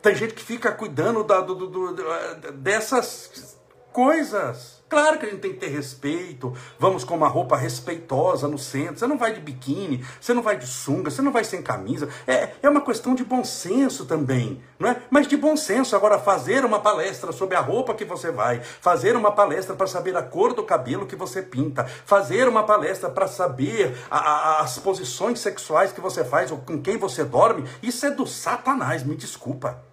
Tem 0.02 0.16
gente 0.16 0.34
que 0.34 0.42
fica 0.42 0.72
cuidando 0.72 1.22
da, 1.22 1.40
do, 1.40 1.54
do, 1.54 1.68
do, 1.68 2.52
dessas 2.54 3.56
coisas. 3.92 4.82
Claro 4.88 5.18
que 5.18 5.24
a 5.24 5.30
gente 5.30 5.40
tem 5.40 5.52
que 5.52 5.58
ter 5.58 5.68
respeito. 5.68 6.52
Vamos 6.78 7.04
com 7.04 7.14
uma 7.14 7.28
roupa 7.28 7.56
respeitosa 7.56 8.48
no 8.48 8.58
centro. 8.58 8.98
Você 8.98 9.06
não 9.06 9.16
vai 9.16 9.32
de 9.32 9.40
biquíni, 9.40 10.04
você 10.20 10.34
não 10.34 10.42
vai 10.42 10.58
de 10.58 10.66
sunga, 10.66 11.10
você 11.10 11.22
não 11.22 11.32
vai 11.32 11.44
sem 11.44 11.62
camisa. 11.62 12.08
É, 12.26 12.50
é 12.62 12.68
uma 12.68 12.80
questão 12.80 13.14
de 13.14 13.24
bom 13.24 13.44
senso 13.44 14.04
também, 14.04 14.60
não 14.78 14.90
é? 14.90 15.00
Mas 15.08 15.28
de 15.28 15.36
bom 15.36 15.56
senso. 15.56 15.94
Agora, 15.94 16.18
fazer 16.18 16.64
uma 16.64 16.80
palestra 16.80 17.32
sobre 17.32 17.56
a 17.56 17.60
roupa 17.60 17.94
que 17.94 18.04
você 18.04 18.30
vai, 18.30 18.60
fazer 18.60 19.16
uma 19.16 19.32
palestra 19.32 19.74
para 19.74 19.86
saber 19.86 20.16
a 20.16 20.22
cor 20.22 20.52
do 20.52 20.64
cabelo 20.64 21.06
que 21.06 21.16
você 21.16 21.40
pinta, 21.40 21.84
fazer 21.84 22.48
uma 22.48 22.64
palestra 22.64 23.08
para 23.08 23.26
saber 23.26 23.96
a, 24.10 24.18
a, 24.18 24.60
as 24.62 24.78
posições 24.78 25.38
sexuais 25.38 25.92
que 25.92 26.00
você 26.00 26.24
faz 26.24 26.50
ou 26.50 26.58
com 26.58 26.82
quem 26.82 26.98
você 26.98 27.24
dorme, 27.24 27.64
isso 27.82 28.04
é 28.04 28.10
do 28.10 28.26
satanás, 28.26 29.04
me 29.04 29.16
desculpa 29.16 29.91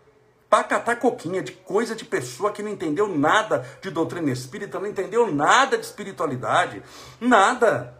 para 0.49 0.63
catar 0.63 0.95
coquinha 0.95 1.43
de 1.43 1.51
coisa 1.51 1.95
de 1.95 2.03
pessoa 2.03 2.51
que 2.51 2.63
não 2.63 2.71
entendeu 2.71 3.07
nada 3.07 3.65
de 3.81 3.91
doutrina 3.91 4.31
espírita, 4.31 4.79
não 4.79 4.87
entendeu 4.87 5.31
nada 5.31 5.77
de 5.77 5.85
espiritualidade, 5.85 6.81
nada. 7.21 7.98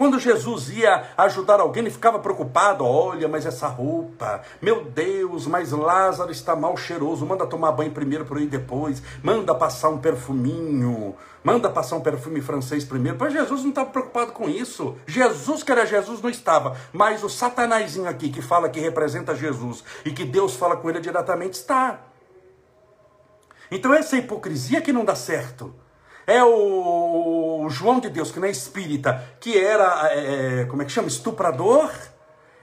Quando 0.00 0.18
Jesus 0.18 0.70
ia 0.70 1.10
ajudar 1.14 1.60
alguém, 1.60 1.82
ele 1.82 1.90
ficava 1.90 2.18
preocupado. 2.18 2.86
Olha, 2.86 3.28
mas 3.28 3.44
essa 3.44 3.66
roupa, 3.66 4.40
meu 4.62 4.82
Deus, 4.82 5.46
mas 5.46 5.72
Lázaro 5.72 6.32
está 6.32 6.56
mal 6.56 6.74
cheiroso. 6.74 7.26
Manda 7.26 7.46
tomar 7.46 7.72
banho 7.72 7.90
primeiro 7.90 8.24
para 8.24 8.40
ir 8.40 8.46
depois. 8.46 9.02
Manda 9.22 9.54
passar 9.54 9.90
um 9.90 9.98
perfuminho. 9.98 11.14
Manda 11.44 11.68
passar 11.68 11.96
um 11.96 12.00
perfume 12.00 12.40
francês 12.40 12.82
primeiro. 12.82 13.18
Mas 13.20 13.34
Jesus 13.34 13.60
não 13.60 13.68
estava 13.68 13.90
preocupado 13.90 14.32
com 14.32 14.48
isso. 14.48 14.96
Jesus, 15.06 15.62
que 15.62 15.70
era 15.70 15.84
Jesus, 15.84 16.22
não 16.22 16.30
estava. 16.30 16.78
Mas 16.94 17.22
o 17.22 17.28
satanazinho 17.28 18.08
aqui, 18.08 18.30
que 18.30 18.40
fala 18.40 18.70
que 18.70 18.80
representa 18.80 19.34
Jesus 19.34 19.84
e 20.02 20.12
que 20.12 20.24
Deus 20.24 20.56
fala 20.56 20.78
com 20.78 20.88
ele 20.88 21.00
diretamente, 21.00 21.58
está. 21.58 22.00
Então 23.70 23.92
essa 23.92 24.16
hipocrisia 24.16 24.80
que 24.80 24.94
não 24.94 25.04
dá 25.04 25.14
certo. 25.14 25.74
É 26.30 26.44
o 26.44 27.66
João 27.68 27.98
de 27.98 28.08
Deus, 28.08 28.30
que 28.30 28.38
não 28.38 28.46
é 28.46 28.50
espírita, 28.52 29.20
que 29.40 29.58
era, 29.58 30.12
é, 30.12 30.60
é, 30.60 30.64
como 30.66 30.80
é 30.80 30.84
que 30.84 30.92
chama? 30.92 31.08
Estuprador. 31.08 31.90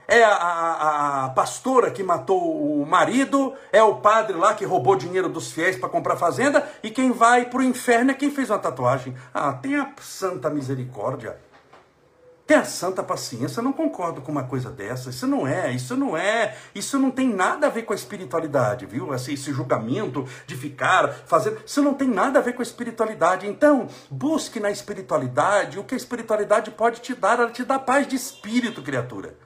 é 0.08 0.24
a, 0.24 0.32
a, 0.32 1.24
a, 1.26 1.28
pastora 1.28 1.90
que 1.90 2.02
matou 2.02 2.40
o 2.40 2.86
marido, 2.86 3.52
é 3.70 3.82
o 3.82 3.96
padre 3.96 4.38
lá 4.38 4.54
que 4.54 4.64
roubou 4.64 4.96
dinheiro 4.96 5.28
dos 5.28 5.52
fiéis 5.52 5.76
para 5.76 5.90
comprar 5.90 6.16
fazenda, 6.16 6.66
e 6.82 6.90
quem 6.90 7.12
vai 7.12 7.44
para 7.44 7.58
o 7.58 7.62
inferno 7.62 8.10
é 8.10 8.14
quem 8.14 8.30
fez 8.30 8.48
uma 8.48 8.58
tatuagem. 8.58 9.14
Ah, 9.34 9.52
tem 9.52 9.76
a 9.76 9.92
santa 10.00 10.48
misericórdia. 10.48 11.36
Tenha 12.48 12.64
santa 12.64 13.02
paciência, 13.02 13.60
eu 13.60 13.62
não 13.62 13.74
concordo 13.74 14.22
com 14.22 14.32
uma 14.32 14.44
coisa 14.44 14.70
dessa. 14.70 15.10
Isso 15.10 15.26
não 15.26 15.46
é, 15.46 15.70
isso 15.70 15.94
não 15.94 16.16
é, 16.16 16.56
isso 16.74 16.98
não 16.98 17.10
tem 17.10 17.28
nada 17.28 17.66
a 17.66 17.70
ver 17.70 17.82
com 17.82 17.92
a 17.92 17.96
espiritualidade, 17.96 18.86
viu? 18.86 19.12
Esse, 19.12 19.34
esse 19.34 19.52
julgamento 19.52 20.26
de 20.46 20.56
ficar 20.56 21.12
fazendo, 21.26 21.60
isso 21.66 21.82
não 21.82 21.92
tem 21.92 22.08
nada 22.08 22.38
a 22.38 22.42
ver 22.42 22.54
com 22.54 22.62
a 22.62 22.64
espiritualidade. 22.64 23.46
Então, 23.46 23.86
busque 24.10 24.60
na 24.60 24.70
espiritualidade 24.70 25.78
o 25.78 25.84
que 25.84 25.92
a 25.92 25.96
espiritualidade 25.98 26.70
pode 26.70 27.02
te 27.02 27.14
dar. 27.14 27.38
Ela 27.38 27.50
te 27.50 27.62
dá 27.64 27.78
paz 27.78 28.08
de 28.08 28.16
espírito, 28.16 28.80
criatura. 28.80 29.36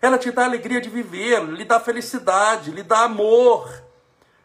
Ela 0.00 0.16
te 0.16 0.30
dá 0.30 0.44
alegria 0.44 0.80
de 0.80 0.88
viver, 0.88 1.42
lhe 1.42 1.64
dá 1.64 1.80
felicidade, 1.80 2.70
lhe 2.70 2.84
dá 2.84 3.00
amor, 3.00 3.68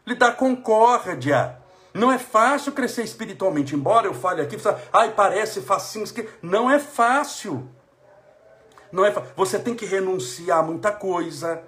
lhe 0.04 0.16
dá 0.16 0.32
concórdia. 0.32 1.56
Não 1.94 2.10
é 2.10 2.18
fácil 2.18 2.72
crescer 2.72 3.04
espiritualmente, 3.04 3.76
embora 3.76 4.08
eu 4.08 4.14
fale 4.14 4.42
aqui, 4.42 4.56
ai, 4.92 5.12
parece 5.12 5.60
facinho, 5.60 6.04
não 6.42 6.68
é 6.68 6.80
fácil. 6.80 7.70
Não 8.92 9.04
é, 9.06 9.10
você 9.34 9.58
tem 9.58 9.74
que 9.74 9.86
renunciar 9.86 10.58
a 10.58 10.62
muita 10.62 10.92
coisa. 10.92 11.62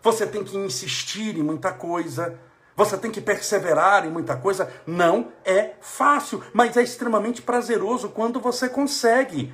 Você 0.00 0.24
tem 0.26 0.44
que 0.44 0.56
insistir 0.56 1.36
em 1.36 1.42
muita 1.42 1.72
coisa. 1.72 2.38
Você 2.76 2.96
tem 2.96 3.10
que 3.10 3.20
perseverar 3.20 4.06
em 4.06 4.10
muita 4.10 4.36
coisa. 4.36 4.72
Não 4.86 5.32
é 5.44 5.72
fácil, 5.80 6.42
mas 6.54 6.76
é 6.76 6.82
extremamente 6.82 7.42
prazeroso 7.42 8.08
quando 8.08 8.40
você 8.40 8.68
consegue. 8.68 9.52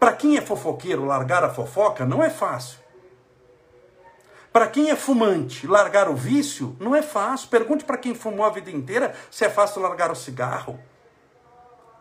Para 0.00 0.12
quem 0.14 0.36
é 0.36 0.40
fofoqueiro, 0.40 1.04
largar 1.04 1.44
a 1.44 1.50
fofoca 1.50 2.04
não 2.04 2.22
é 2.22 2.30
fácil. 2.30 2.78
Para 4.52 4.66
quem 4.68 4.90
é 4.90 4.96
fumante, 4.96 5.66
largar 5.66 6.08
o 6.08 6.16
vício 6.16 6.74
não 6.80 6.96
é 6.96 7.02
fácil. 7.02 7.50
Pergunte 7.50 7.84
para 7.84 7.98
quem 7.98 8.14
fumou 8.14 8.46
a 8.46 8.50
vida 8.50 8.70
inteira 8.70 9.14
se 9.30 9.44
é 9.44 9.50
fácil 9.50 9.82
largar 9.82 10.10
o 10.10 10.16
cigarro. 10.16 10.80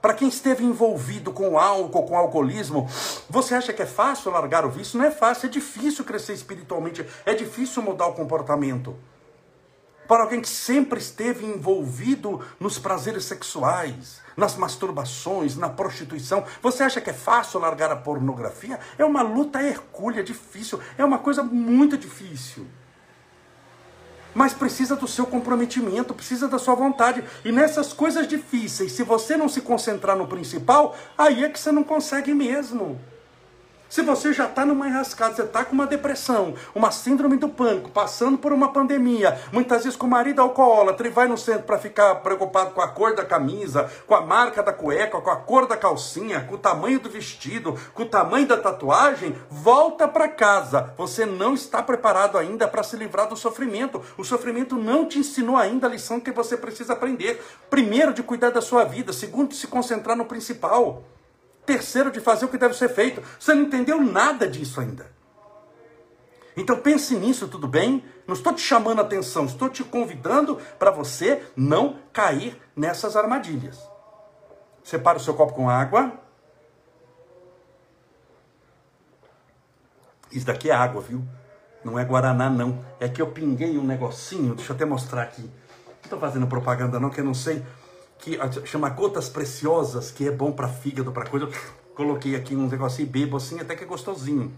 Para 0.05 0.13
quem 0.13 0.27
esteve 0.27 0.63
envolvido 0.63 1.33
com 1.33 1.57
álcool, 1.57 2.03
com 2.03 2.15
alcoolismo, 2.15 2.87
você 3.27 3.55
acha 3.55 3.73
que 3.73 3.81
é 3.81 3.87
fácil 3.87 4.29
largar 4.29 4.63
o 4.63 4.69
vício? 4.69 4.99
Não 4.99 5.05
é 5.05 5.09
fácil, 5.09 5.47
é 5.47 5.49
difícil 5.49 6.05
crescer 6.05 6.33
espiritualmente, 6.33 7.03
é 7.25 7.33
difícil 7.33 7.81
mudar 7.81 8.05
o 8.05 8.13
comportamento. 8.13 8.95
Para 10.07 10.21
alguém 10.21 10.41
que 10.41 10.47
sempre 10.47 10.99
esteve 10.99 11.43
envolvido 11.43 12.39
nos 12.59 12.77
prazeres 12.77 13.25
sexuais, 13.25 14.21
nas 14.37 14.55
masturbações, 14.55 15.55
na 15.55 15.69
prostituição, 15.69 16.45
você 16.61 16.83
acha 16.83 17.01
que 17.01 17.09
é 17.09 17.13
fácil 17.13 17.59
largar 17.59 17.91
a 17.91 17.95
pornografia? 17.95 18.79
É 18.99 19.03
uma 19.03 19.23
luta 19.23 19.59
hercúlea, 19.59 20.23
difícil, 20.23 20.79
é 20.99 21.03
uma 21.03 21.17
coisa 21.17 21.41
muito 21.41 21.97
difícil 21.97 22.67
mas 24.35 24.53
precisa 24.53 24.97
do 24.97 25.07
seu 25.07 25.25
comprometimento, 25.25 26.13
precisa 26.13 26.47
da 26.47 26.59
sua 26.59 26.75
vontade. 26.75 27.23
E 27.45 27.51
nessas 27.51 27.93
coisas 27.93 28.27
difíceis, 28.27 28.91
se 28.91 29.01
você 29.01 29.37
não 29.37 29.47
se 29.47 29.61
concentrar 29.61 30.17
no 30.17 30.27
principal, 30.27 30.95
aí 31.17 31.45
é 31.45 31.49
que 31.49 31.57
você 31.57 31.71
não 31.71 31.83
consegue 31.83 32.33
mesmo. 32.33 32.99
Se 33.95 34.01
você 34.01 34.33
já 34.33 34.43
está 34.43 34.65
numa 34.65 34.89
enrascada, 34.89 35.35
você 35.35 35.43
está 35.43 35.63
com 35.63 35.71
uma 35.71 35.87
depressão, 35.87 36.53
uma 36.75 36.91
síndrome 36.91 37.37
do 37.37 37.47
pânico, 37.47 37.89
passando 37.89 38.37
por 38.37 38.51
uma 38.51 38.73
pandemia, 38.73 39.39
muitas 39.53 39.85
vezes 39.85 39.97
com 39.97 40.05
o 40.05 40.09
marido 40.09 40.41
alcoólatra 40.41 41.07
e 41.07 41.11
vai 41.11 41.29
no 41.29 41.37
centro 41.37 41.63
para 41.63 41.77
ficar 41.77 42.15
preocupado 42.15 42.71
com 42.71 42.81
a 42.81 42.89
cor 42.89 43.15
da 43.15 43.23
camisa, 43.23 43.89
com 44.05 44.13
a 44.13 44.19
marca 44.19 44.61
da 44.61 44.73
cueca, 44.73 45.21
com 45.21 45.29
a 45.29 45.37
cor 45.37 45.65
da 45.65 45.77
calcinha, 45.77 46.41
com 46.41 46.55
o 46.55 46.57
tamanho 46.57 46.99
do 46.99 47.09
vestido, 47.09 47.79
com 47.93 48.03
o 48.03 48.09
tamanho 48.09 48.45
da 48.45 48.57
tatuagem, 48.57 49.33
volta 49.49 50.09
para 50.09 50.27
casa. 50.27 50.93
Você 50.97 51.25
não 51.25 51.53
está 51.53 51.81
preparado 51.81 52.37
ainda 52.37 52.67
para 52.67 52.83
se 52.83 52.97
livrar 52.97 53.29
do 53.29 53.37
sofrimento. 53.37 54.01
O 54.17 54.25
sofrimento 54.25 54.75
não 54.75 55.07
te 55.07 55.19
ensinou 55.19 55.55
ainda 55.55 55.87
a 55.87 55.89
lição 55.89 56.19
que 56.19 56.33
você 56.33 56.57
precisa 56.57 56.91
aprender. 56.91 57.41
Primeiro, 57.69 58.13
de 58.13 58.21
cuidar 58.21 58.49
da 58.49 58.59
sua 58.59 58.83
vida. 58.83 59.13
Segundo, 59.13 59.51
de 59.51 59.55
se 59.55 59.67
concentrar 59.67 60.17
no 60.17 60.25
principal. 60.25 61.01
Terceiro, 61.65 62.11
de 62.11 62.19
fazer 62.19 62.45
o 62.45 62.47
que 62.47 62.57
deve 62.57 62.75
ser 62.75 62.89
feito. 62.89 63.21
Você 63.39 63.53
não 63.53 63.63
entendeu 63.63 64.01
nada 64.01 64.47
disso 64.47 64.79
ainda. 64.79 65.13
Então 66.55 66.77
pense 66.79 67.15
nisso, 67.15 67.47
tudo 67.47 67.67
bem? 67.67 68.03
Não 68.25 68.33
estou 68.33 68.53
te 68.53 68.61
chamando 68.61 68.99
a 68.99 69.01
atenção, 69.01 69.45
estou 69.45 69.69
te 69.69 69.83
convidando 69.83 70.57
para 70.79 70.89
você 70.89 71.43
não 71.55 71.99
cair 72.13 72.59
nessas 72.75 73.15
armadilhas. 73.15 73.79
Separa 74.83 75.17
o 75.17 75.21
seu 75.21 75.33
copo 75.33 75.53
com 75.53 75.69
água. 75.69 76.13
Isso 80.31 80.45
daqui 80.45 80.69
é 80.69 80.73
água, 80.73 81.01
viu? 81.01 81.23
Não 81.83 81.99
é 81.99 82.05
Guaraná, 82.05 82.49
não. 82.49 82.83
É 82.99 83.07
que 83.09 83.21
eu 83.21 83.31
pinguei 83.31 83.77
um 83.77 83.83
negocinho, 83.83 84.55
deixa 84.55 84.71
eu 84.71 84.75
até 84.75 84.85
mostrar 84.85 85.23
aqui. 85.23 85.41
Não 85.41 86.03
estou 86.03 86.19
fazendo 86.19 86.47
propaganda, 86.47 86.99
não, 86.99 87.09
que 87.09 87.19
eu 87.19 87.25
não 87.25 87.33
sei 87.33 87.63
que 88.19 88.39
chama 88.65 88.89
gotas 88.89 89.29
preciosas, 89.29 90.11
que 90.11 90.27
é 90.27 90.31
bom 90.31 90.51
para 90.51 90.67
fígado, 90.67 91.11
para 91.11 91.29
coisa. 91.29 91.47
coloquei 91.95 92.35
aqui 92.35 92.55
um 92.55 92.67
negocinho 92.67 93.07
bebo 93.07 93.37
assim, 93.37 93.59
até 93.59 93.75
que 93.75 93.83
é 93.83 93.87
gostosinho 93.87 94.53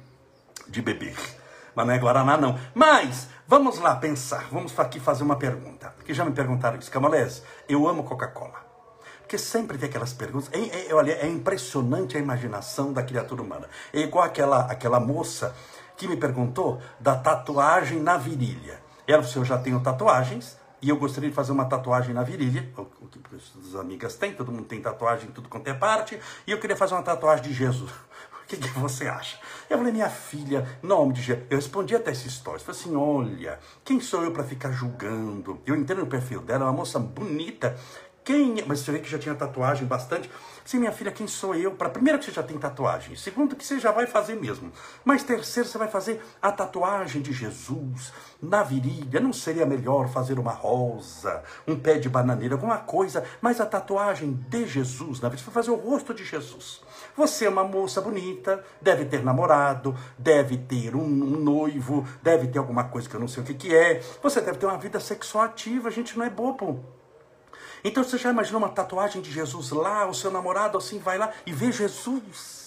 de 0.68 0.82
beber. 0.82 1.16
Mas 1.76 1.86
não 1.86 1.94
é 1.94 2.00
Guaraná, 2.00 2.38
não. 2.38 2.60
Mas, 2.74 3.30
vamos 3.48 3.78
lá 3.78 3.96
pensar. 3.96 4.48
Vamos 4.52 4.78
aqui 4.80 5.00
fazer 5.00 5.24
uma 5.24 5.36
pergunta. 5.36 5.94
Que 6.04 6.14
já 6.14 6.26
me 6.26 6.32
perguntaram 6.32 6.80
isso. 6.80 6.90
Camolés, 6.90 7.44
eu 7.70 7.88
amo 7.88 8.04
Coca-Cola. 8.04 8.66
Porque 9.20 9.38
sempre 9.38 9.78
tem 9.78 9.88
aquelas 9.88 10.12
perguntas. 10.12 10.50
É, 10.52 10.90
é, 10.90 10.96
olha, 10.96 11.12
é 11.12 11.28
impressionante 11.28 12.18
a 12.18 12.20
imaginação 12.20 12.92
da 12.92 13.04
criatura 13.04 13.44
humana. 13.44 13.70
É 13.94 14.00
igual 14.00 14.24
aquela, 14.24 14.62
aquela 14.62 15.00
moça 15.00 15.56
que 15.96 16.08
me 16.08 16.18
perguntou 16.18 16.82
da 17.00 17.16
tatuagem 17.16 18.00
na 18.00 18.18
virilha. 18.18 18.80
Ela 19.06 19.22
disse, 19.22 19.38
eu 19.38 19.46
já 19.46 19.58
tenho 19.58 19.80
tatuagens, 19.80 20.58
e 20.82 20.90
eu 20.90 20.98
gostaria 20.98 21.30
de 21.30 21.36
fazer 21.36 21.52
uma 21.52 21.66
tatuagem 21.66 22.14
na 22.14 22.24
virilha, 22.24 22.70
o 22.78 22.86
que 23.08 23.20
as 23.36 23.76
amigas 23.76 24.16
têm, 24.16 24.34
todo 24.34 24.52
mundo 24.52 24.66
tem 24.66 24.82
tatuagem, 24.82 25.32
tudo 25.32 25.50
quanto 25.50 25.68
é 25.68 25.74
parte, 25.74 26.20
e 26.46 26.52
eu 26.52 26.60
queria 26.60 26.76
fazer 26.76 26.94
uma 26.94 27.04
tatuagem 27.04 27.46
de 27.46 27.54
Jesus. 27.54 27.92
O 28.48 28.50
que, 28.50 28.56
que 28.56 28.80
você 28.80 29.10
acha? 29.10 29.38
Eu 29.70 29.78
falei, 29.78 29.92
minha 29.92 30.10
filha, 30.10 30.66
nome 30.82 31.12
de 31.12 31.22
Jesus. 31.22 31.46
Eu 31.50 31.58
respondi 31.58 31.94
até 31.94 32.12
essa 32.12 32.30
história. 32.30 32.58
Falei 32.62 32.80
assim: 32.80 32.96
olha, 32.96 33.60
quem 33.84 34.00
sou 34.00 34.24
eu 34.24 34.32
para 34.32 34.42
ficar 34.42 34.72
julgando? 34.72 35.62
Eu 35.66 35.76
entendo 35.76 36.04
o 36.04 36.08
perfil 36.08 36.40
dela, 36.42 36.64
é 36.64 36.68
uma 36.68 36.72
moça 36.72 36.98
bonita. 36.98 37.78
Quem. 38.28 38.60
É? 38.60 38.66
Mas 38.68 38.80
você 38.80 38.92
vê 38.92 39.00
que 39.00 39.10
já 39.10 39.18
tinha 39.18 39.34
tatuagem 39.34 39.88
bastante. 39.88 40.30
Sim, 40.66 40.80
minha 40.80 40.92
filha, 40.92 41.14
quem 41.14 41.26
sou 41.28 41.56
eu? 41.56 41.72
Para 41.72 41.90
primeiro 41.90 42.20
que 42.20 42.26
você 42.26 42.32
já 42.32 42.44
tem 42.44 42.58
tatuagem, 42.58 43.16
segundo 43.16 43.56
que 43.56 43.66
você 43.66 43.80
já 43.80 43.90
vai 43.90 44.06
fazer 44.06 44.36
mesmo, 44.36 44.70
mas 45.06 45.24
terceiro 45.24 45.70
você 45.70 45.78
vai 45.78 45.88
fazer 45.88 46.22
a 46.42 46.52
tatuagem 46.52 47.22
de 47.22 47.32
Jesus 47.32 48.12
na 48.42 48.64
virilha. 48.64 49.22
Não 49.22 49.32
seria 49.32 49.66
melhor 49.66 50.10
fazer 50.10 50.38
uma 50.40 50.52
rosa, 50.52 51.42
um 51.66 51.80
pé 51.80 52.00
de 52.00 52.10
bananeira, 52.10 52.56
alguma 52.56 52.80
coisa, 52.80 53.24
mas 53.40 53.62
a 53.62 53.66
tatuagem 53.66 54.34
de 54.50 54.68
Jesus 54.68 55.22
na 55.22 55.30
virilha, 55.30 55.46
você 55.46 55.50
vai 55.50 55.64
fazer 55.64 55.72
o 55.72 55.76
rosto 55.76 56.14
de 56.14 56.26
Jesus. 56.26 56.82
Você 57.16 57.46
é 57.46 57.50
uma 57.50 57.64
moça 57.64 58.02
bonita, 58.02 58.62
deve 58.82 59.06
ter 59.06 59.24
namorado, 59.24 59.96
deve 60.18 60.58
ter 60.58 60.98
um, 60.98 61.06
um 61.06 61.40
noivo, 61.40 62.06
deve 62.22 62.48
ter 62.48 62.60
alguma 62.60 62.84
coisa 62.84 63.08
que 63.08 63.16
eu 63.16 63.22
não 63.22 63.28
sei 63.30 63.42
o 63.42 63.46
que, 63.46 63.54
que 63.54 63.74
é. 63.74 64.02
Você 64.22 64.42
deve 64.42 64.58
ter 64.58 64.66
uma 64.66 64.78
vida 64.78 65.00
sexual 65.00 65.46
ativa, 65.46 65.88
a 65.88 65.92
gente 65.92 66.18
não 66.18 66.26
é 66.26 66.30
bobo. 66.30 66.97
Então 67.84 68.04
você 68.04 68.18
já 68.18 68.30
imaginou 68.30 68.60
uma 68.60 68.70
tatuagem 68.70 69.22
de 69.22 69.32
Jesus 69.32 69.72
lá, 69.72 70.08
o 70.08 70.14
seu 70.14 70.32
namorado 70.32 70.78
assim 70.78 71.00
vai 71.00 71.18
lá 71.18 71.32
e 71.46 71.52
vê 71.52 71.72
Jesus. 71.72 72.58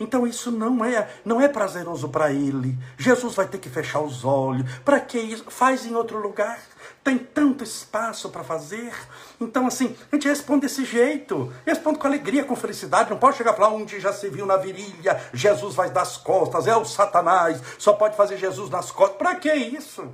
Então 0.00 0.26
isso 0.26 0.50
não 0.50 0.82
é, 0.82 1.08
não 1.24 1.40
é 1.40 1.46
prazeroso 1.46 2.08
para 2.08 2.32
ele. 2.32 2.76
Jesus 2.96 3.34
vai 3.34 3.46
ter 3.46 3.58
que 3.58 3.68
fechar 3.68 4.00
os 4.00 4.24
olhos. 4.24 4.64
Para 4.78 4.98
que 4.98 5.18
isso? 5.18 5.44
Faz 5.50 5.84
em 5.84 5.94
outro 5.94 6.18
lugar. 6.18 6.58
Tem 7.04 7.18
tanto 7.18 7.62
espaço 7.62 8.30
para 8.30 8.42
fazer. 8.42 8.92
Então, 9.38 9.66
assim, 9.66 9.94
a 10.10 10.16
gente 10.16 10.26
responde 10.26 10.62
desse 10.62 10.86
jeito. 10.86 11.52
Responde 11.66 11.98
com 11.98 12.06
alegria, 12.06 12.44
com 12.44 12.56
felicidade. 12.56 13.10
Não 13.10 13.18
pode 13.18 13.36
chegar 13.36 13.52
para 13.52 13.68
onde 13.68 14.00
já 14.00 14.12
se 14.12 14.30
viu 14.30 14.46
na 14.46 14.56
virilha, 14.56 15.20
Jesus 15.34 15.74
vai 15.74 15.90
das 15.90 16.16
costas, 16.16 16.66
é 16.66 16.74
o 16.74 16.84
Satanás, 16.84 17.60
só 17.78 17.92
pode 17.92 18.16
fazer 18.16 18.38
Jesus 18.38 18.70
nas 18.70 18.90
costas. 18.90 19.18
Para 19.18 19.34
que 19.34 19.52
isso? 19.52 20.10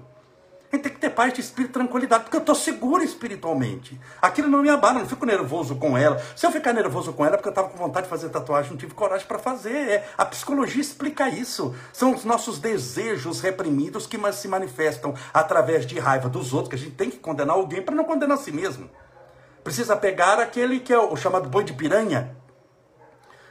Gente 0.75 0.83
tem 0.83 0.93
que 0.93 0.99
ter 0.99 1.11
paz 1.11 1.33
de 1.33 1.41
espírito, 1.41 1.75
tranquilidade, 1.75 2.25
porque 2.25 2.37
eu 2.37 2.41
estou 2.41 2.55
seguro 2.55 3.03
espiritualmente. 3.03 3.99
Aquilo 4.21 4.49
não 4.49 4.63
me 4.63 4.69
abala, 4.69 4.99
não 4.99 5.07
fico 5.07 5.25
nervoso 5.25 5.77
com 5.77 5.97
ela. 5.97 6.21
Se 6.35 6.45
eu 6.45 6.51
ficar 6.51 6.73
nervoso 6.73 7.13
com 7.13 7.25
ela, 7.25 7.35
é 7.35 7.37
porque 7.37 7.49
eu 7.49 7.53
estava 7.53 7.69
com 7.69 7.77
vontade 7.77 8.07
de 8.07 8.11
fazer 8.11 8.29
tatuagem, 8.31 8.73
não 8.73 8.79
tive 8.79 8.95
coragem 8.95 9.27
para 9.27 9.39
fazer. 9.39 9.77
É, 9.77 10.09
a 10.19 10.25
psicologia 10.25 10.81
explica 10.81 11.29
isso. 11.29 11.75
São 11.93 12.13
os 12.15 12.25
nossos 12.25 12.59
desejos 12.59 13.41
reprimidos 13.41 14.07
que 14.07 14.19
se 14.33 14.49
manifestam 14.49 15.15
através 15.33 15.87
de 15.87 15.99
raiva 15.99 16.29
dos 16.29 16.53
outros, 16.53 16.71
que 16.71 16.75
a 16.75 16.79
gente 16.79 16.97
tem 16.97 17.11
que 17.11 17.19
condenar 17.19 17.55
alguém 17.55 17.81
para 17.81 17.95
não 17.95 18.05
condenar 18.05 18.37
a 18.37 18.41
si 18.41 18.51
mesmo. 18.51 18.91
Precisa 19.63 19.97
pegar 19.97 20.41
aquele 20.41 20.81
que 20.81 20.93
é 20.93 20.99
o 20.99 21.17
chamado 21.17 21.49
boi 21.49 21.63
de 21.65 21.73
piranha. 21.73 22.37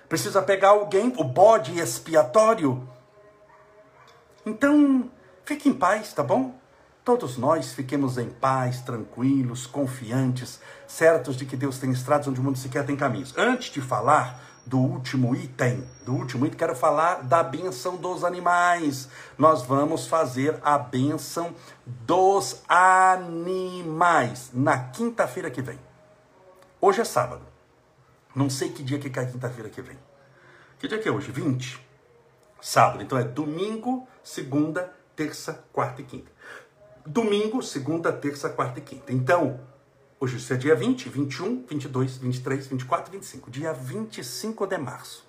Precisa 0.08 0.42
pegar 0.42 0.70
alguém, 0.70 1.14
o 1.18 1.24
bode 1.24 1.80
expiatório. 1.80 2.88
Então, 4.46 5.10
fique 5.44 5.68
em 5.68 5.74
paz, 5.74 6.14
tá 6.14 6.22
bom? 6.22 6.54
Todos 7.06 7.38
nós 7.38 7.72
fiquemos 7.72 8.18
em 8.18 8.28
paz, 8.28 8.82
tranquilos, 8.82 9.68
confiantes, 9.68 10.60
certos 10.88 11.38
de 11.38 11.46
que 11.46 11.56
Deus 11.56 11.78
tem 11.78 11.92
estradas 11.92 12.28
onde 12.28 12.40
o 12.40 12.44
mundo 12.44 12.58
sequer 12.58 12.84
tem 12.84 12.96
caminhos. 12.96 13.32
Antes 13.38 13.72
de 13.72 13.80
falar 13.80 14.44
do 14.66 14.80
último 14.80 15.36
item. 15.36 15.88
Do 16.04 16.14
último 16.14 16.48
item, 16.48 16.58
quero 16.58 16.76
falar 16.76 17.22
da 17.22 17.44
benção 17.44 17.96
dos 17.96 18.24
animais. 18.24 19.08
Nós 19.38 19.62
vamos 19.62 20.08
fazer 20.08 20.60
a 20.64 20.80
benção 20.80 21.54
dos 21.86 22.64
animais 22.68 24.50
na 24.52 24.90
quinta-feira 24.90 25.52
que 25.52 25.62
vem. 25.62 25.80
Hoje 26.82 27.02
é 27.02 27.06
sábado. 27.06 27.44
Não 28.34 28.50
sei 28.50 28.70
que 28.70 28.82
dia 28.82 28.98
que 28.98 29.08
a 29.20 29.26
quinta-feira 29.28 29.70
que 29.70 29.82
vem. 29.82 29.98
Que 30.80 30.88
dia 30.88 30.98
que 30.98 31.08
é 31.08 31.12
hoje? 31.12 31.32
20. 31.32 31.80
Sábado. 32.60 33.04
Então 33.04 33.16
é 33.16 33.24
domingo, 33.24 34.08
segunda, 34.24 34.92
terça, 35.16 35.64
quarta 35.72 36.02
e 36.02 36.06
quinta. 36.06 36.35
Domingo, 37.08 37.62
segunda, 37.62 38.12
terça, 38.12 38.50
quarta 38.50 38.80
e 38.80 38.82
quinta. 38.82 39.14
Então, 39.14 39.60
hoje 40.20 40.44
é 40.52 40.58
dia 40.58 40.76
20, 40.76 41.08
21, 41.08 41.64
22, 41.68 42.18
23, 42.18 42.66
24, 42.66 43.12
25. 43.12 43.52
Dia 43.52 43.74
25 43.74 44.66
de 44.66 44.78
março. 44.80 45.24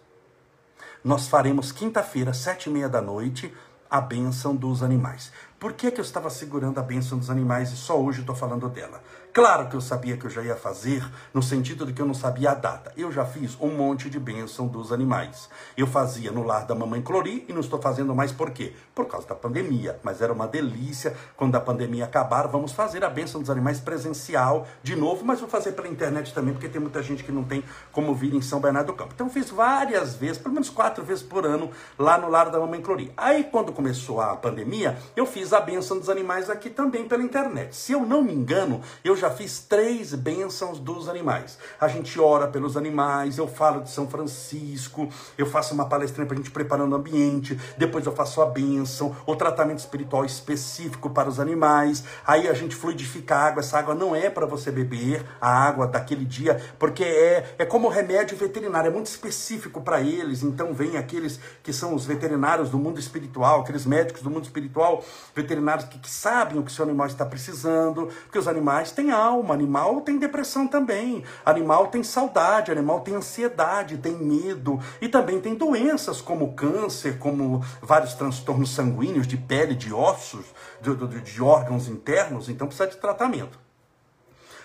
Nós 1.05 1.29
faremos 1.29 1.73
quinta-feira, 1.73 2.33
sete 2.33 2.71
e 2.71 2.73
meia 2.73 2.89
da 2.89 3.03
noite, 3.03 3.55
a 3.91 4.01
bênção 4.01 4.57
dos 4.57 4.83
animais. 4.83 5.31
Por 5.59 5.73
que, 5.73 5.91
que 5.91 5.99
eu 5.99 6.05
estava 6.05 6.29
segurando 6.29 6.79
a 6.79 6.83
bênção 6.83 7.17
dos 7.17 7.31
animais 7.31 7.73
e 7.73 7.77
só 7.77 7.99
hoje 7.99 8.21
estou 8.21 8.37
falando 8.37 8.69
dela? 8.69 9.01
Claro 9.37 9.69
que 9.69 9.77
eu 9.77 9.83
sabia 9.83 10.17
que 10.17 10.25
eu 10.25 10.31
já 10.31 10.43
ia 10.43 10.57
fazer, 10.57 11.07
no 11.35 11.43
sentido 11.43 11.85
de 11.85 11.93
que 11.93 12.01
eu 12.01 12.07
não 12.07 12.15
sabia 12.15 12.53
a 12.53 12.55
data. 12.55 12.91
Eu 12.97 13.13
já 13.13 13.23
fiz 13.27 13.55
um 13.61 13.69
monte 13.69 14.09
de 14.09 14.19
bênção 14.19 14.67
dos 14.67 14.93
animais. 14.93 15.51
Eu 15.77 15.87
fazia 15.87 16.33
no 16.33 16.43
lar 16.43 16.65
da 16.65 16.75
mamãe 16.75 17.03
Clori 17.03 17.45
e 17.47 17.53
não 17.53 17.61
estou 17.61 17.79
fazendo 17.79 18.15
mais 18.15 18.33
por 18.33 18.51
quê? 18.51 18.73
Por 18.95 19.07
causa 19.07 19.29
da 19.29 19.35
pandemia. 19.35 20.01
Mas 20.03 20.23
era 20.23 20.33
uma 20.33 20.49
delícia. 20.49 21.15
Quando 21.37 21.55
a 21.55 21.61
pandemia 21.61 22.07
acabar, 22.07 22.47
vamos 22.47 22.73
fazer 22.73 23.05
a 23.05 23.11
bênção 23.11 23.43
dos 23.43 23.51
animais 23.51 23.79
presencial 23.79 24.67
de 24.83 24.97
novo, 24.97 25.23
mas 25.23 25.39
vou 25.39 25.51
fazer 25.51 25.73
pela 25.73 25.89
internet 25.89 26.33
também, 26.33 26.55
porque 26.55 26.71
tem 26.71 26.81
muita 26.81 27.03
gente 27.03 27.23
que 27.23 27.31
não 27.31 27.45
tem 27.45 27.63
como 27.93 28.15
vir 28.15 28.33
em 28.33 28.41
São 28.41 28.59
Bernardo 28.59 28.87
do 28.87 28.95
Campo. 28.95 29.13
Então 29.15 29.27
eu 29.27 29.33
fiz 29.33 29.51
várias 29.51 30.15
vezes, 30.15 30.39
pelo 30.39 30.55
menos 30.55 30.71
quatro 30.71 31.05
vezes 31.05 31.23
por 31.23 31.45
ano, 31.45 31.71
lá 31.99 32.17
no 32.17 32.31
lar 32.31 32.49
da 32.49 32.59
mamãe 32.59 32.81
Clori. 32.81 33.13
Aí 33.15 33.45
quando 33.45 33.71
começou 33.71 34.19
a 34.19 34.35
pandemia, 34.35 34.97
eu 35.15 35.27
fiz 35.27 35.46
a 35.53 35.61
bênção 35.61 35.99
dos 35.99 36.09
animais 36.09 36.49
aqui 36.49 36.71
também 36.71 37.07
pela 37.07 37.23
internet. 37.23 37.77
Se 37.77 37.93
eu 37.93 38.01
não 38.01 38.23
me 38.23 38.33
engano, 38.33 38.81
eu 39.05 39.15
já 39.15 39.27
já 39.27 39.31
fiz 39.31 39.59
três 39.59 40.15
bênçãos 40.15 40.79
dos 40.79 41.09
animais. 41.09 41.59
A 41.81 41.89
gente 41.89 42.19
ora 42.21 42.47
pelos 42.47 42.77
animais, 42.77 43.39
eu 43.39 43.49
falo 43.49 43.83
de 43.83 43.91
São 43.91 44.09
Francisco, 44.09 45.09
eu 45.37 45.47
faço 45.47 45.75
uma 45.75 45.89
palestrinha 45.89 46.27
para 46.27 46.35
a 46.35 46.37
gente 46.37 46.51
preparando 46.51 46.93
o 46.93 46.97
ambiente, 46.97 47.59
depois 47.77 48.07
eu 48.07 48.13
faço 48.13 48.41
a 48.41 48.47
bênção, 48.47 49.17
o 49.27 49.35
tratamento 49.35 49.81
espiritual 49.81 50.25
específico 50.25 51.11
para 51.11 51.29
os 51.29 51.41
animais, 51.41 52.05
aí 52.25 52.49
a 52.49 52.55
gente 52.55 52.77
fluidifica 52.77 53.35
a 53.35 53.47
água, 53.47 53.61
essa 53.61 53.79
água 53.79 53.95
não 53.95 54.15
é 54.15 54.31
para 54.31 54.47
você 54.47 54.71
beber, 54.71 55.25
a 55.41 55.51
água 55.51 55.87
daquele 55.87 56.25
dia, 56.25 56.61
porque 56.79 57.03
é, 57.03 57.57
é 57.59 57.65
como 57.65 57.89
remédio 57.89 58.37
veterinário, 58.37 58.89
é 58.89 58.93
muito 58.93 59.07
específico 59.07 59.81
para 59.81 60.01
eles, 60.01 60.43
então 60.43 60.73
vem 60.73 60.97
aqueles 60.97 61.41
que 61.63 61.73
são 61.73 61.95
os 61.95 62.07
veterinários 62.07 62.71
do 62.71 62.79
mundo 62.79 63.01
espiritual, 63.01 63.63
aqueles 63.63 63.85
médicos 63.85 64.23
do 64.23 64.31
mundo 64.31 64.45
espiritual, 64.45 65.05
veterinários 65.37 65.87
que, 65.87 65.99
que 65.99 66.11
sabem 66.11 66.59
o 66.59 66.63
que 66.63 66.73
seu 66.73 66.83
animal 66.83 67.07
está 67.07 67.27
precisando, 67.27 68.09
porque 68.23 68.39
os 68.39 68.49
animais 68.49 68.91
têm 68.91 69.11
alma, 69.11 69.53
animal 69.53 70.01
tem 70.01 70.19
depressão 70.19 70.67
também, 70.67 71.23
animal 71.45 71.89
tem 71.89 72.03
saudade, 72.03 72.73
animal 72.73 73.01
tem 73.01 73.15
ansiedade, 73.15 73.99
tem 73.99 74.15
medo 74.15 74.81
e 74.99 75.09
também 75.09 75.39
tem 75.39 75.55
doenças 75.55 76.23
como 76.23 76.55
câncer, 76.55 77.19
como 77.19 77.63
vários 77.83 78.15
transtornos 78.15 78.75
sanguíneos 78.75 79.27
de 79.27 79.37
pele, 79.37 79.75
de 79.75 79.93
ossos, 79.93 80.47
de, 80.81 80.97
de, 80.97 81.21
de 81.21 81.43
órgãos 81.43 81.87
internos, 81.87 82.49
então 82.49 82.67
precisa 82.67 82.89
de 82.89 82.97
tratamento. 82.97 83.59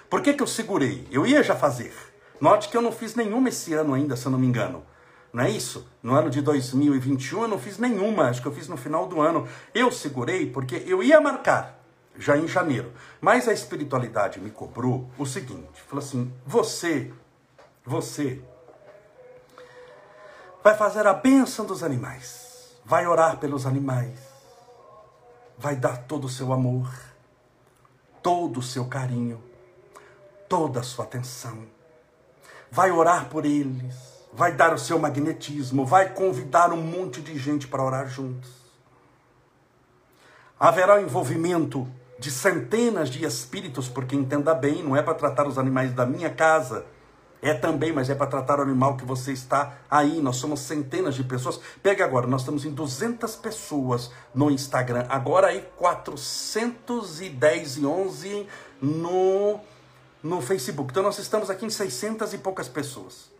Por 0.09 0.21
que, 0.21 0.33
que 0.33 0.41
eu 0.41 0.47
segurei? 0.47 1.05
Eu 1.11 1.25
ia 1.27 1.43
já 1.43 1.55
fazer. 1.55 1.93
Note 2.39 2.69
que 2.69 2.77
eu 2.77 2.81
não 2.81 2.91
fiz 2.93 3.13
nenhuma 3.13 3.49
esse 3.49 3.73
ano 3.73 3.93
ainda, 3.93 4.15
se 4.15 4.25
eu 4.25 4.31
não 4.31 4.39
me 4.39 4.47
engano. 4.47 4.83
Não 5.33 5.43
é 5.43 5.49
isso? 5.49 5.87
No 6.03 6.13
ano 6.13 6.29
de 6.29 6.41
2021 6.41 7.43
eu 7.43 7.47
não 7.47 7.59
fiz 7.59 7.77
nenhuma, 7.77 8.29
acho 8.29 8.41
que 8.41 8.47
eu 8.47 8.53
fiz 8.53 8.67
no 8.67 8.75
final 8.75 9.07
do 9.07 9.21
ano. 9.21 9.47
Eu 9.73 9.91
segurei 9.91 10.45
porque 10.45 10.83
eu 10.85 11.01
ia 11.01 11.21
marcar 11.21 11.81
já 12.17 12.37
em 12.37 12.47
janeiro. 12.47 12.91
Mas 13.19 13.47
a 13.47 13.53
espiritualidade 13.53 14.39
me 14.39 14.51
cobrou 14.51 15.09
o 15.17 15.25
seguinte: 15.25 15.81
falou 15.87 16.03
assim, 16.03 16.31
você, 16.45 17.11
você 17.85 18.41
vai 20.63 20.75
fazer 20.75 21.07
a 21.07 21.13
bênção 21.13 21.65
dos 21.65 21.83
animais, 21.83 22.75
vai 22.85 23.07
orar 23.07 23.37
pelos 23.37 23.65
animais, 23.65 24.19
vai 25.57 25.75
dar 25.75 25.97
todo 25.97 26.25
o 26.25 26.29
seu 26.29 26.51
amor, 26.51 26.91
todo 28.21 28.59
o 28.59 28.63
seu 28.63 28.85
carinho, 28.85 29.41
toda 30.49 30.81
a 30.81 30.83
sua 30.83 31.05
atenção, 31.05 31.65
vai 32.69 32.91
orar 32.91 33.29
por 33.29 33.45
eles, 33.45 34.10
vai 34.33 34.53
dar 34.53 34.73
o 34.73 34.77
seu 34.77 34.97
magnetismo, 34.97 35.85
vai 35.85 36.13
convidar 36.13 36.71
um 36.71 36.81
monte 36.81 37.21
de 37.21 37.37
gente 37.37 37.67
para 37.67 37.83
orar 37.83 38.07
juntos. 38.07 38.49
Haverá 40.59 40.95
um 40.95 41.01
envolvimento 41.01 41.87
de 42.19 42.29
centenas 42.29 43.09
de 43.09 43.25
espíritos, 43.25 43.89
porque 43.89 44.15
entenda 44.15 44.53
bem, 44.53 44.83
não 44.83 44.95
é 44.95 45.01
para 45.01 45.15
tratar 45.15 45.47
os 45.47 45.57
animais 45.57 45.91
da 45.93 46.05
minha 46.05 46.29
casa, 46.29 46.85
é 47.41 47.55
também, 47.55 47.91
mas 47.91 48.09
é 48.09 48.15
para 48.15 48.27
tratar 48.27 48.59
o 48.59 48.61
animal 48.61 48.95
que 48.95 49.03
você 49.03 49.31
está 49.31 49.79
aí. 49.89 50.21
Nós 50.21 50.35
somos 50.35 50.59
centenas 50.59 51.15
de 51.15 51.23
pessoas. 51.23 51.59
Pega 51.81 52.05
agora, 52.05 52.27
nós 52.27 52.41
estamos 52.41 52.65
em 52.65 52.71
200 52.71 53.35
pessoas 53.37 54.11
no 54.33 54.51
Instagram. 54.51 55.07
Agora 55.09 55.47
aí 55.47 55.67
410 55.75 57.77
e 57.77 57.85
11 57.85 58.47
no, 58.79 59.59
no 60.21 60.39
Facebook. 60.39 60.91
Então 60.91 61.01
nós 61.01 61.17
estamos 61.17 61.49
aqui 61.49 61.65
em 61.65 61.71
600 61.71 62.31
e 62.35 62.37
poucas 62.37 62.69
pessoas. 62.69 63.30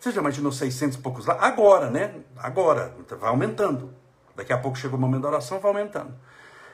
Você 0.00 0.12
já 0.12 0.20
imaginou 0.22 0.50
600 0.50 0.96
e 0.96 1.00
poucos 1.02 1.26
lá? 1.26 1.36
Agora, 1.38 1.90
né? 1.90 2.14
Agora. 2.38 2.96
Vai 3.20 3.28
aumentando. 3.28 3.92
Daqui 4.34 4.50
a 4.50 4.56
pouco 4.56 4.78
chega 4.78 4.96
o 4.96 4.98
momento 4.98 5.22
da 5.22 5.28
oração, 5.28 5.60
vai 5.60 5.70
aumentando. 5.70 6.14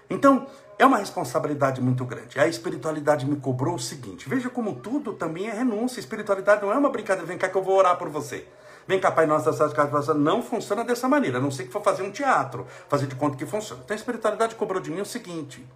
Então, 0.08 0.46
é 0.78 0.86
uma 0.86 0.98
responsabilidade 0.98 1.80
muito 1.80 2.04
grande. 2.04 2.38
A 2.38 2.46
espiritualidade 2.46 3.26
me 3.26 3.34
cobrou 3.34 3.74
o 3.74 3.80
seguinte: 3.80 4.28
veja 4.28 4.48
como 4.48 4.76
tudo 4.76 5.12
também 5.12 5.48
é 5.48 5.52
renúncia. 5.52 5.98
Espiritualidade 5.98 6.62
não 6.62 6.70
é 6.70 6.78
uma 6.78 6.88
brincadeira, 6.88 7.26
vem 7.26 7.36
cá 7.36 7.48
que 7.48 7.56
eu 7.56 7.64
vou 7.64 7.76
orar 7.76 7.98
por 7.98 8.08
você. 8.08 8.46
Vem 8.86 9.00
cá, 9.00 9.10
Pai 9.10 9.26
Nosso 9.26 9.50
da 9.50 9.68
Casa 9.70 10.14
Não 10.14 10.40
funciona 10.40 10.84
dessa 10.84 11.08
maneira, 11.08 11.38
a 11.38 11.40
não 11.40 11.50
ser 11.50 11.64
que 11.64 11.72
for 11.72 11.82
fazer 11.82 12.04
um 12.04 12.12
teatro, 12.12 12.64
fazer 12.88 13.08
de 13.08 13.16
conta 13.16 13.36
que 13.36 13.44
funciona. 13.44 13.82
Então 13.84 13.92
a 13.92 13.98
espiritualidade 13.98 14.54
cobrou 14.54 14.80
de 14.80 14.92
mim 14.92 15.00
o 15.00 15.04
seguinte: 15.04 15.66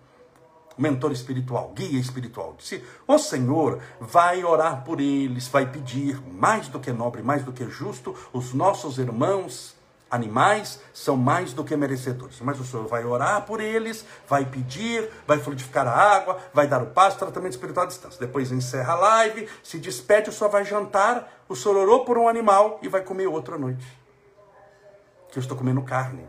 mentor 0.80 1.12
espiritual, 1.12 1.72
guia 1.74 2.00
espiritual, 2.00 2.54
disse: 2.56 2.82
O 3.06 3.18
Senhor 3.18 3.80
vai 4.00 4.42
orar 4.42 4.82
por 4.82 5.00
eles, 5.00 5.46
vai 5.46 5.66
pedir 5.66 6.20
mais 6.32 6.68
do 6.68 6.80
que 6.80 6.90
nobre, 6.92 7.22
mais 7.22 7.44
do 7.44 7.52
que 7.52 7.68
justo, 7.68 8.16
os 8.32 8.54
nossos 8.54 8.98
irmãos 8.98 9.78
animais 10.10 10.80
são 10.92 11.16
mais 11.16 11.52
do 11.52 11.62
que 11.62 11.76
merecedores. 11.76 12.40
Mas 12.40 12.58
o 12.58 12.64
Senhor 12.64 12.86
vai 12.88 13.04
orar 13.04 13.42
por 13.42 13.60
eles, 13.60 14.04
vai 14.26 14.44
pedir, 14.44 15.08
vai 15.26 15.38
fluidificar 15.38 15.86
a 15.86 15.92
água, 15.92 16.38
vai 16.52 16.66
dar 16.66 16.82
o 16.82 16.86
passo, 16.86 17.18
tratamento 17.18 17.52
espiritual 17.52 17.84
à 17.84 17.88
distância. 17.88 18.18
Depois 18.18 18.50
encerra 18.50 18.94
a 18.94 18.96
live, 18.96 19.48
se 19.62 19.78
despede, 19.78 20.30
o 20.30 20.32
Senhor 20.32 20.50
vai 20.50 20.64
jantar, 20.64 21.44
o 21.48 21.54
Senhor 21.54 21.76
orou 21.76 22.04
por 22.04 22.18
um 22.18 22.26
animal 22.26 22.80
e 22.82 22.88
vai 22.88 23.02
comer 23.02 23.26
outro 23.28 23.54
à 23.54 23.58
noite. 23.58 23.86
Que 25.30 25.38
eu 25.38 25.40
estou 25.40 25.56
comendo 25.56 25.82
carne. 25.82 26.26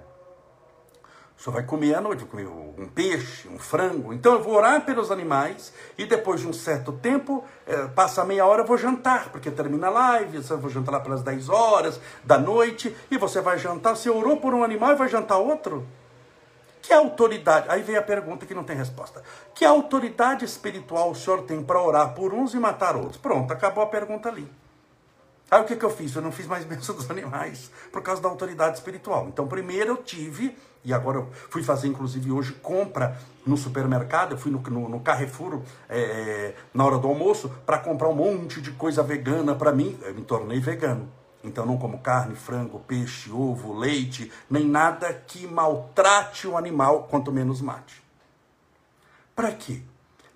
Senhor 1.41 1.55
vai 1.55 1.63
comer 1.63 1.95
à 1.95 2.01
noite, 2.01 2.23
comer 2.23 2.45
um 2.45 2.87
peixe, 2.93 3.47
um 3.47 3.57
frango. 3.57 4.13
Então 4.13 4.33
eu 4.33 4.43
vou 4.43 4.53
orar 4.53 4.85
pelos 4.85 5.09
animais 5.09 5.73
e 5.97 6.05
depois 6.05 6.41
de 6.41 6.47
um 6.47 6.53
certo 6.53 6.91
tempo, 6.91 7.43
é, 7.65 7.87
passa 7.87 8.23
meia 8.23 8.45
hora, 8.45 8.61
eu 8.61 8.67
vou 8.67 8.77
jantar, 8.77 9.29
porque 9.29 9.49
termina 9.49 9.87
a 9.87 9.89
live, 9.89 10.37
eu 10.47 10.57
vou 10.59 10.69
jantar 10.69 10.91
lá 10.91 10.99
pelas 10.99 11.23
10 11.23 11.49
horas 11.49 11.99
da 12.23 12.37
noite 12.37 12.95
e 13.09 13.17
você 13.17 13.41
vai 13.41 13.57
jantar. 13.57 13.95
Você 13.95 14.07
orou 14.07 14.37
por 14.37 14.53
um 14.53 14.63
animal 14.63 14.91
e 14.91 14.95
vai 14.95 15.09
jantar 15.09 15.39
outro? 15.39 15.87
Que 16.79 16.93
autoridade? 16.93 17.65
Aí 17.69 17.81
vem 17.81 17.97
a 17.97 18.03
pergunta 18.03 18.45
que 18.45 18.53
não 18.53 18.63
tem 18.63 18.75
resposta. 18.75 19.23
Que 19.55 19.65
autoridade 19.65 20.45
espiritual 20.45 21.09
o 21.09 21.15
senhor 21.15 21.41
tem 21.41 21.63
para 21.63 21.81
orar 21.81 22.13
por 22.13 22.35
uns 22.35 22.53
e 22.53 22.59
matar 22.59 22.95
outros? 22.95 23.17
Pronto, 23.17 23.51
acabou 23.51 23.83
a 23.83 23.87
pergunta 23.87 24.29
ali. 24.29 24.47
Aí 25.51 25.59
o 25.59 25.65
que, 25.65 25.75
que 25.75 25.83
eu 25.83 25.89
fiz? 25.89 26.15
Eu 26.15 26.21
não 26.21 26.31
fiz 26.31 26.47
mais 26.47 26.63
bênção 26.65 26.95
dos 26.95 27.11
animais 27.11 27.69
por 27.91 28.01
causa 28.01 28.21
da 28.21 28.29
autoridade 28.29 28.77
espiritual. 28.77 29.27
Então, 29.27 29.45
primeiro 29.45 29.91
eu 29.91 29.97
tive, 29.97 30.57
e 30.85 30.93
agora 30.93 31.17
eu 31.17 31.29
fui 31.49 31.61
fazer, 31.61 31.89
inclusive, 31.89 32.31
hoje 32.31 32.53
compra 32.53 33.19
no 33.45 33.57
supermercado, 33.57 34.31
eu 34.31 34.37
fui 34.37 34.49
no, 34.49 34.61
no, 34.61 34.87
no 34.87 35.01
Carrefour 35.01 35.61
é, 35.89 36.53
na 36.73 36.85
hora 36.85 36.97
do 36.97 37.07
almoço 37.09 37.49
para 37.65 37.77
comprar 37.77 38.07
um 38.07 38.15
monte 38.15 38.61
de 38.61 38.71
coisa 38.71 39.03
vegana 39.03 39.53
para 39.53 39.73
mim. 39.73 39.99
Eu 40.03 40.15
me 40.15 40.23
tornei 40.23 40.61
vegano. 40.61 41.11
Então 41.43 41.65
não 41.65 41.77
como 41.77 41.99
carne, 41.99 42.35
frango, 42.35 42.79
peixe, 42.79 43.31
ovo, 43.31 43.77
leite, 43.77 44.31
nem 44.49 44.63
nada 44.63 45.11
que 45.11 45.47
maltrate 45.47 46.47
o 46.47 46.55
animal, 46.55 47.07
quanto 47.09 47.31
menos 47.31 47.61
mate. 47.61 48.01
Para 49.35 49.51
quê? 49.51 49.81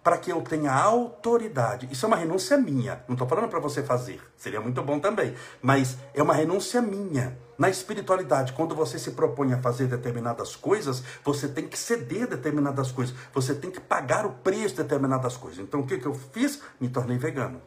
Para 0.06 0.20
que 0.20 0.32
eu 0.32 0.40
tenha 0.44 0.72
autoridade. 0.72 1.90
Isso 1.92 2.06
é 2.06 2.08
uma 2.08 2.16
renúncia 2.16 2.56
minha. 2.60 3.04
Não 3.08 3.16
estou 3.16 3.28
falando 3.28 3.50
para 3.50 3.60
você 3.60 3.82
fazer. 3.82 4.22
Seria 4.38 4.62
muito 4.62 4.84
bom 4.84 5.00
também. 5.00 5.34
Mas 5.64 5.98
é 6.14 6.22
uma 6.22 6.36
renúncia 6.36 6.80
minha. 6.80 7.36
Na 7.58 7.72
espiritualidade, 7.72 8.54
quando 8.54 8.76
você 8.76 9.00
se 9.00 9.14
propõe 9.14 9.52
a 9.54 9.58
fazer 9.58 9.88
determinadas 9.88 10.56
coisas, 10.56 11.02
você 11.24 11.48
tem 11.48 11.68
que 11.68 11.76
ceder 11.76 12.28
determinadas 12.28 12.92
coisas. 12.92 13.16
Você 13.34 13.56
tem 13.56 13.72
que 13.72 13.80
pagar 13.80 14.28
o 14.28 14.34
preço 14.34 14.76
de 14.76 14.84
determinadas 14.84 15.36
coisas. 15.38 15.58
Então 15.58 15.80
o 15.80 15.88
que, 15.88 15.98
que 15.98 16.06
eu 16.06 16.14
fiz? 16.14 16.62
Me 16.80 16.88
tornei 16.88 17.18
vegano. 17.18 17.60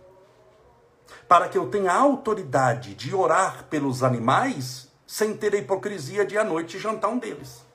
para 1.27 1.49
que 1.49 1.59
eu 1.59 1.69
tenha 1.69 1.93
autoridade 1.93 2.95
de 2.95 3.15
orar 3.15 3.65
pelos 3.65 4.03
animais 4.03 4.89
sem 5.07 5.37
ter 5.37 5.55
a 5.55 5.59
hipocrisia 5.59 6.25
de 6.25 6.39
à 6.39 6.45
noite 6.45 6.79
jantar 6.79 7.09
um 7.09 7.19
deles. 7.19 7.67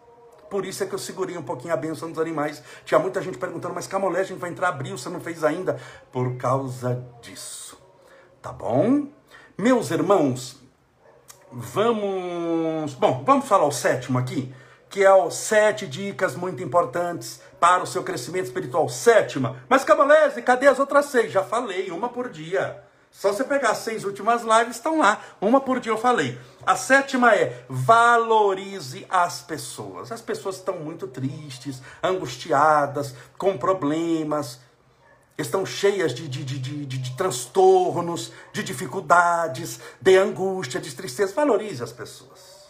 Por 0.54 0.68
isso 0.68 0.84
é 0.84 0.86
que 0.86 0.94
eu 0.94 1.00
segurei 1.00 1.36
um 1.36 1.42
pouquinho 1.42 1.74
a 1.74 1.76
bênção 1.76 2.12
dos 2.12 2.20
animais. 2.20 2.62
Tinha 2.86 3.00
muita 3.00 3.20
gente 3.24 3.40
perguntando, 3.40 3.74
mas 3.74 3.88
Camolé, 3.88 4.20
a 4.20 4.24
gente 4.24 4.38
vai 4.38 4.52
entrar 4.52 4.68
abril, 4.68 4.96
você 4.96 5.10
não 5.10 5.20
fez 5.20 5.44
ainda? 5.44 5.80
Por 6.12 6.38
causa 6.38 7.04
disso. 7.24 7.76
Tá 8.40 8.54
bom? 8.54 9.08
Meus 9.58 9.90
irmãos, 9.90 10.62
vamos. 11.52 12.94
Bom, 12.94 13.24
vamos 13.26 13.48
falar 13.48 13.66
o 13.66 13.72
sétimo 13.72 14.20
aqui, 14.20 14.54
que 14.92 15.04
é 15.04 15.12
o 15.12 15.32
sete 15.32 15.88
dicas 15.88 16.36
muito 16.36 16.62
importantes 16.62 17.42
para 17.60 17.82
o 17.82 17.88
seu 17.88 18.04
crescimento 18.04 18.46
espiritual. 18.46 18.88
Sétima. 18.88 19.64
Mas 19.68 19.84
Cabalese, 19.84 20.44
cadê 20.44 20.68
as 20.68 20.78
outras 20.78 21.08
seis? 21.08 21.32
Já 21.32 21.44
falei, 21.44 21.90
uma 21.90 22.10
por 22.10 22.30
dia. 22.30 22.80
Só 23.14 23.32
você 23.32 23.44
pegar 23.44 23.70
as 23.70 23.78
seis 23.78 24.04
últimas 24.04 24.42
lives, 24.42 24.76
estão 24.76 24.98
lá. 24.98 25.22
Uma 25.40 25.62
por 25.62 25.80
dia 25.80 25.92
eu 25.92 25.98
falei. 25.98 26.38
A 26.66 26.76
sétima 26.76 27.34
é 27.34 27.64
valorize 27.70 29.06
as 29.08 29.40
pessoas. 29.40 30.12
As 30.12 30.20
pessoas 30.20 30.56
estão 30.56 30.80
muito 30.80 31.08
tristes, 31.08 31.80
angustiadas, 32.02 33.16
com 33.38 33.56
problemas, 33.56 34.60
estão 35.38 35.64
cheias 35.64 36.12
de, 36.14 36.28
de, 36.28 36.44
de, 36.44 36.58
de, 36.58 36.86
de 36.86 37.16
transtornos, 37.16 38.34
de 38.52 38.64
dificuldades, 38.64 39.80
de 40.02 40.18
angústia, 40.18 40.82
de 40.82 40.94
tristeza. 40.94 41.36
Valorize 41.36 41.84
as 41.84 41.94
pessoas. 41.94 42.64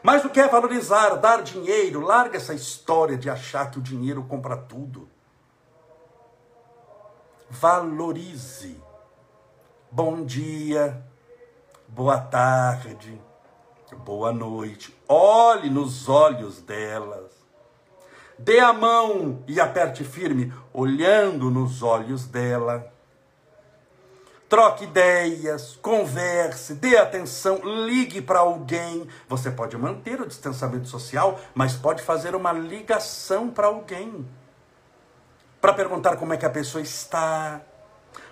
Mas 0.00 0.24
o 0.24 0.30
que 0.30 0.40
é 0.40 0.46
valorizar, 0.46 1.16
dar 1.16 1.42
dinheiro? 1.42 2.00
Larga 2.00 2.36
essa 2.36 2.54
história 2.54 3.18
de 3.18 3.28
achar 3.28 3.68
que 3.68 3.80
o 3.80 3.82
dinheiro 3.82 4.22
compra 4.22 4.56
tudo. 4.56 5.08
Valorize 7.50 8.80
bom 9.90 10.24
dia, 10.24 11.04
boa 11.88 12.18
tarde, 12.18 13.20
boa 14.04 14.32
noite. 14.32 14.96
Olhe 15.08 15.68
nos 15.68 16.08
olhos 16.08 16.60
delas. 16.60 17.32
Dê 18.38 18.60
a 18.60 18.72
mão 18.72 19.42
e 19.48 19.60
aperte 19.60 20.04
firme, 20.04 20.52
olhando 20.72 21.50
nos 21.50 21.82
olhos 21.82 22.24
dela. 22.26 22.92
Troque 24.48 24.84
ideias, 24.84 25.76
converse, 25.82 26.74
dê 26.74 26.96
atenção, 26.96 27.60
ligue 27.62 28.22
para 28.22 28.40
alguém. 28.40 29.06
Você 29.28 29.50
pode 29.50 29.76
manter 29.76 30.20
o 30.20 30.26
distanciamento 30.26 30.88
social, 30.88 31.38
mas 31.52 31.74
pode 31.74 32.02
fazer 32.02 32.34
uma 32.34 32.52
ligação 32.52 33.50
para 33.50 33.66
alguém. 33.66 34.26
Para 35.60 35.72
perguntar 35.72 36.16
como 36.16 36.32
é 36.32 36.36
que 36.36 36.46
a 36.46 36.50
pessoa 36.50 36.80
está, 36.80 37.60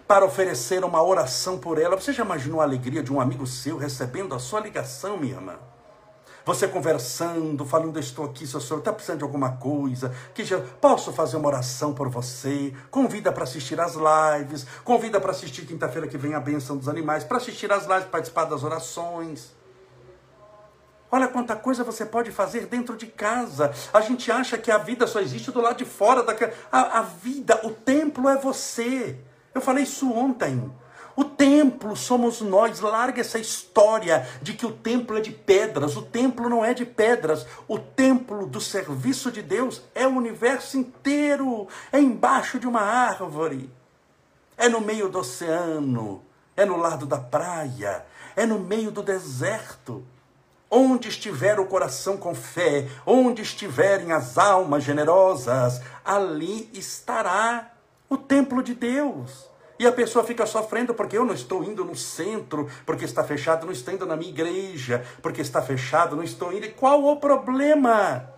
para 0.08 0.24
oferecer 0.24 0.82
uma 0.84 1.02
oração 1.02 1.58
por 1.58 1.78
ela. 1.78 1.94
Você 1.94 2.14
já 2.14 2.24
imaginou 2.24 2.62
a 2.62 2.64
alegria 2.64 3.02
de 3.02 3.12
um 3.12 3.20
amigo 3.20 3.46
seu 3.46 3.76
recebendo 3.76 4.34
a 4.34 4.38
sua 4.38 4.58
ligação, 4.58 5.18
minha 5.18 5.34
irmã? 5.34 5.56
Você 6.46 6.66
conversando, 6.66 7.62
falando, 7.66 8.00
estou 8.00 8.24
aqui, 8.24 8.46
seu 8.46 8.58
senhor 8.58 8.78
está 8.78 8.90
precisando 8.90 9.18
de 9.18 9.24
alguma 9.24 9.58
coisa, 9.58 10.14
que 10.32 10.46
já 10.46 10.58
posso 10.80 11.12
fazer 11.12 11.36
uma 11.36 11.48
oração 11.48 11.92
por 11.92 12.08
você. 12.08 12.72
Convida 12.90 13.30
para 13.30 13.44
assistir 13.44 13.78
as 13.78 13.94
lives, 13.94 14.66
convida 14.82 15.20
para 15.20 15.30
assistir 15.30 15.66
quinta-feira 15.66 16.08
que 16.08 16.16
vem 16.16 16.34
a 16.34 16.40
bênção 16.40 16.78
dos 16.78 16.88
animais, 16.88 17.22
para 17.22 17.36
assistir 17.36 17.70
as 17.70 17.84
lives, 17.84 18.06
participar 18.06 18.46
das 18.46 18.64
orações. 18.64 19.54
Olha 21.10 21.28
quanta 21.28 21.54
coisa 21.54 21.84
você 21.84 22.06
pode 22.06 22.30
fazer 22.30 22.64
dentro 22.64 22.96
de 22.96 23.08
casa. 23.08 23.70
A 23.92 24.00
gente 24.00 24.32
acha 24.32 24.56
que 24.56 24.70
a 24.70 24.78
vida 24.78 25.06
só 25.06 25.20
existe 25.20 25.50
do 25.50 25.60
lado 25.60 25.76
de 25.76 25.84
fora. 25.84 26.22
Da... 26.22 26.34
A, 26.72 27.00
a 27.00 27.02
vida, 27.02 27.60
o 27.62 27.72
templo 27.72 28.26
é 28.26 28.38
você. 28.38 29.18
Eu 29.58 29.62
falei 29.62 29.82
isso 29.82 30.08
ontem. 30.12 30.72
O 31.16 31.24
templo 31.24 31.96
somos 31.96 32.40
nós. 32.40 32.78
Larga 32.78 33.20
essa 33.20 33.40
história 33.40 34.24
de 34.40 34.52
que 34.52 34.64
o 34.64 34.70
templo 34.70 35.18
é 35.18 35.20
de 35.20 35.32
pedras. 35.32 35.96
O 35.96 36.02
templo 36.02 36.48
não 36.48 36.64
é 36.64 36.72
de 36.72 36.86
pedras. 36.86 37.44
O 37.66 37.76
templo 37.76 38.46
do 38.46 38.60
serviço 38.60 39.32
de 39.32 39.42
Deus 39.42 39.82
é 39.96 40.06
o 40.06 40.14
universo 40.14 40.78
inteiro. 40.78 41.66
É 41.90 41.98
embaixo 41.98 42.60
de 42.60 42.68
uma 42.68 42.82
árvore. 42.82 43.68
É 44.56 44.68
no 44.68 44.80
meio 44.80 45.08
do 45.08 45.18
oceano. 45.18 46.22
É 46.56 46.64
no 46.64 46.76
lado 46.76 47.04
da 47.04 47.18
praia. 47.18 48.06
É 48.36 48.46
no 48.46 48.60
meio 48.60 48.92
do 48.92 49.02
deserto. 49.02 50.06
Onde 50.70 51.08
estiver 51.08 51.58
o 51.58 51.66
coração 51.66 52.16
com 52.16 52.32
fé, 52.32 52.86
onde 53.04 53.42
estiverem 53.42 54.12
as 54.12 54.38
almas 54.38 54.84
generosas, 54.84 55.80
ali 56.04 56.70
estará 56.72 57.72
o 58.08 58.16
templo 58.16 58.62
de 58.62 58.74
Deus. 58.74 59.47
E 59.78 59.86
a 59.86 59.92
pessoa 59.92 60.24
fica 60.24 60.44
sofrendo 60.44 60.92
porque 60.92 61.16
eu 61.16 61.24
não 61.24 61.34
estou 61.34 61.62
indo 61.62 61.84
no 61.84 61.94
centro, 61.94 62.68
porque 62.84 63.04
está 63.04 63.22
fechado, 63.22 63.64
não 63.64 63.72
estou 63.72 63.94
indo 63.94 64.06
na 64.06 64.16
minha 64.16 64.30
igreja, 64.30 65.04
porque 65.22 65.40
está 65.40 65.62
fechado, 65.62 66.16
não 66.16 66.24
estou 66.24 66.52
indo. 66.52 66.66
E 66.66 66.72
qual 66.72 67.04
o 67.04 67.16
problema? 67.16 68.28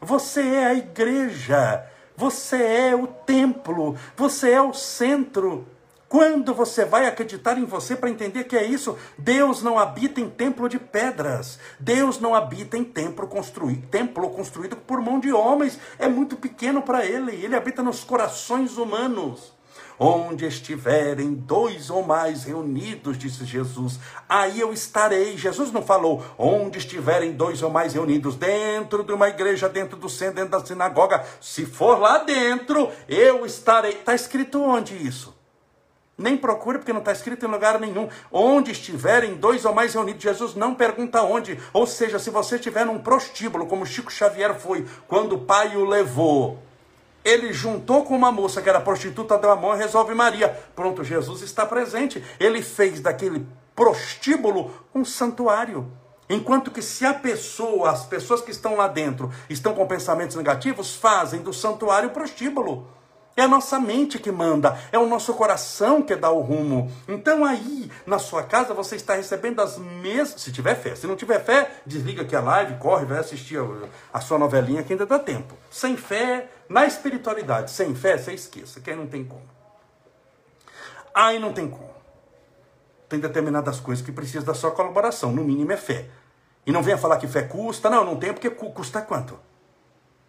Você 0.00 0.40
é 0.40 0.66
a 0.66 0.74
igreja, 0.74 1.86
você 2.16 2.56
é 2.62 2.96
o 2.96 3.06
templo, 3.06 3.96
você 4.16 4.50
é 4.50 4.60
o 4.60 4.74
centro. 4.74 5.66
Quando 6.08 6.54
você 6.54 6.84
vai 6.84 7.06
acreditar 7.06 7.58
em 7.58 7.64
você 7.64 7.96
para 7.96 8.10
entender 8.10 8.44
que 8.44 8.56
é 8.56 8.64
isso, 8.64 8.96
Deus 9.18 9.62
não 9.62 9.78
habita 9.78 10.20
em 10.20 10.30
templo 10.30 10.68
de 10.68 10.78
pedras. 10.78 11.58
Deus 11.80 12.20
não 12.20 12.34
habita 12.34 12.76
em 12.76 12.84
templo 12.84 13.26
construído, 13.26 13.88
templo 13.88 14.30
construído 14.30 14.76
por 14.76 15.00
mão 15.00 15.18
de 15.18 15.32
homens. 15.32 15.78
É 15.98 16.08
muito 16.08 16.36
pequeno 16.36 16.82
para 16.82 17.04
ele. 17.04 17.32
Ele 17.32 17.56
habita 17.56 17.82
nos 17.82 18.04
corações 18.04 18.78
humanos. 18.78 19.55
Onde 19.98 20.46
estiverem 20.46 21.32
dois 21.32 21.88
ou 21.88 22.02
mais 22.02 22.44
reunidos, 22.44 23.16
disse 23.16 23.44
Jesus, 23.44 23.98
aí 24.28 24.60
eu 24.60 24.72
estarei. 24.72 25.36
Jesus 25.38 25.72
não 25.72 25.82
falou, 25.82 26.24
onde 26.38 26.78
estiverem 26.78 27.32
dois 27.32 27.62
ou 27.62 27.70
mais 27.70 27.94
reunidos, 27.94 28.36
dentro 28.36 29.02
de 29.02 29.12
uma 29.12 29.28
igreja, 29.28 29.68
dentro 29.68 29.96
do 29.96 30.08
centro, 30.08 30.36
dentro 30.36 30.50
da 30.50 30.64
sinagoga. 30.64 31.24
Se 31.40 31.64
for 31.64 31.98
lá 31.98 32.18
dentro, 32.18 32.90
eu 33.08 33.46
estarei. 33.46 33.92
Está 33.92 34.14
escrito 34.14 34.62
onde 34.62 34.94
isso? 34.94 35.34
Nem 36.18 36.36
procure, 36.36 36.78
porque 36.78 36.92
não 36.92 37.00
está 37.00 37.12
escrito 37.12 37.44
em 37.44 37.50
lugar 37.50 37.78
nenhum. 37.78 38.08
Onde 38.32 38.72
estiverem 38.72 39.34
dois 39.34 39.66
ou 39.66 39.74
mais 39.74 39.92
reunidos, 39.92 40.22
Jesus 40.22 40.54
não 40.54 40.74
pergunta 40.74 41.22
onde. 41.22 41.58
Ou 41.74 41.86
seja, 41.86 42.18
se 42.18 42.30
você 42.30 42.56
estiver 42.56 42.86
num 42.86 42.98
prostíbulo, 42.98 43.66
como 43.66 43.84
Chico 43.84 44.10
Xavier 44.10 44.54
foi, 44.54 44.86
quando 45.06 45.34
o 45.34 45.40
pai 45.40 45.76
o 45.76 45.84
levou 45.84 46.65
ele 47.26 47.52
juntou 47.52 48.04
com 48.04 48.14
uma 48.14 48.30
moça 48.30 48.62
que 48.62 48.68
era 48.68 48.80
prostituta, 48.80 49.36
deu 49.36 49.50
a 49.50 49.56
mão 49.56 49.74
e 49.74 49.78
resolve 49.78 50.14
Maria. 50.14 50.48
Pronto, 50.76 51.02
Jesus 51.02 51.42
está 51.42 51.66
presente. 51.66 52.22
Ele 52.38 52.62
fez 52.62 53.00
daquele 53.00 53.44
prostíbulo 53.74 54.70
um 54.94 55.04
santuário. 55.04 55.90
Enquanto 56.30 56.70
que 56.70 56.80
se 56.80 57.04
a 57.04 57.12
pessoa, 57.12 57.90
as 57.90 58.06
pessoas 58.06 58.40
que 58.40 58.52
estão 58.52 58.76
lá 58.76 58.86
dentro, 58.86 59.32
estão 59.50 59.74
com 59.74 59.86
pensamentos 59.88 60.36
negativos, 60.36 60.94
fazem 60.94 61.42
do 61.42 61.52
santuário 61.52 62.10
prostíbulo. 62.10 62.88
É 63.36 63.42
a 63.42 63.48
nossa 63.48 63.78
mente 63.78 64.18
que 64.18 64.32
manda, 64.32 64.78
é 64.90 64.98
o 64.98 65.06
nosso 65.06 65.34
coração 65.34 66.00
que 66.00 66.16
dá 66.16 66.30
o 66.30 66.40
rumo. 66.40 66.90
Então 67.06 67.44
aí, 67.44 67.90
na 68.06 68.18
sua 68.18 68.42
casa, 68.42 68.72
você 68.72 68.96
está 68.96 69.14
recebendo 69.14 69.60
as 69.60 69.76
mesmas. 69.76 70.40
Se 70.40 70.50
tiver 70.50 70.74
fé. 70.74 70.94
Se 70.94 71.06
não 71.06 71.14
tiver 71.14 71.44
fé, 71.44 71.70
desliga 71.84 72.22
aqui 72.22 72.34
a 72.34 72.40
live, 72.40 72.78
corre, 72.78 73.04
vai 73.04 73.18
assistir 73.18 73.58
a, 74.10 74.20
sua 74.22 74.38
novelinha 74.38 74.82
que 74.82 74.94
ainda 74.94 75.04
dá 75.04 75.18
tempo. 75.18 75.54
Sem 75.70 75.98
fé, 75.98 76.48
na 76.68 76.86
espiritualidade, 76.86 77.70
sem 77.70 77.94
fé, 77.94 78.18
você 78.18 78.32
esqueça, 78.32 78.80
que 78.80 78.90
aí 78.90 78.96
não 78.96 79.06
tem 79.06 79.24
como. 79.24 79.48
Aí 81.14 81.38
não 81.38 81.52
tem 81.52 81.68
como. 81.68 81.94
Tem 83.08 83.20
determinadas 83.20 83.78
coisas 83.80 84.04
que 84.04 84.12
precisam 84.12 84.44
da 84.44 84.54
sua 84.54 84.72
colaboração, 84.72 85.32
no 85.32 85.44
mínimo 85.44 85.72
é 85.72 85.76
fé. 85.76 86.08
E 86.66 86.72
não 86.72 86.82
venha 86.82 86.98
falar 86.98 87.18
que 87.18 87.28
fé 87.28 87.42
custa, 87.42 87.88
não, 87.88 88.04
não 88.04 88.16
tem, 88.16 88.32
porque 88.32 88.50
custa 88.50 89.00
quanto? 89.00 89.38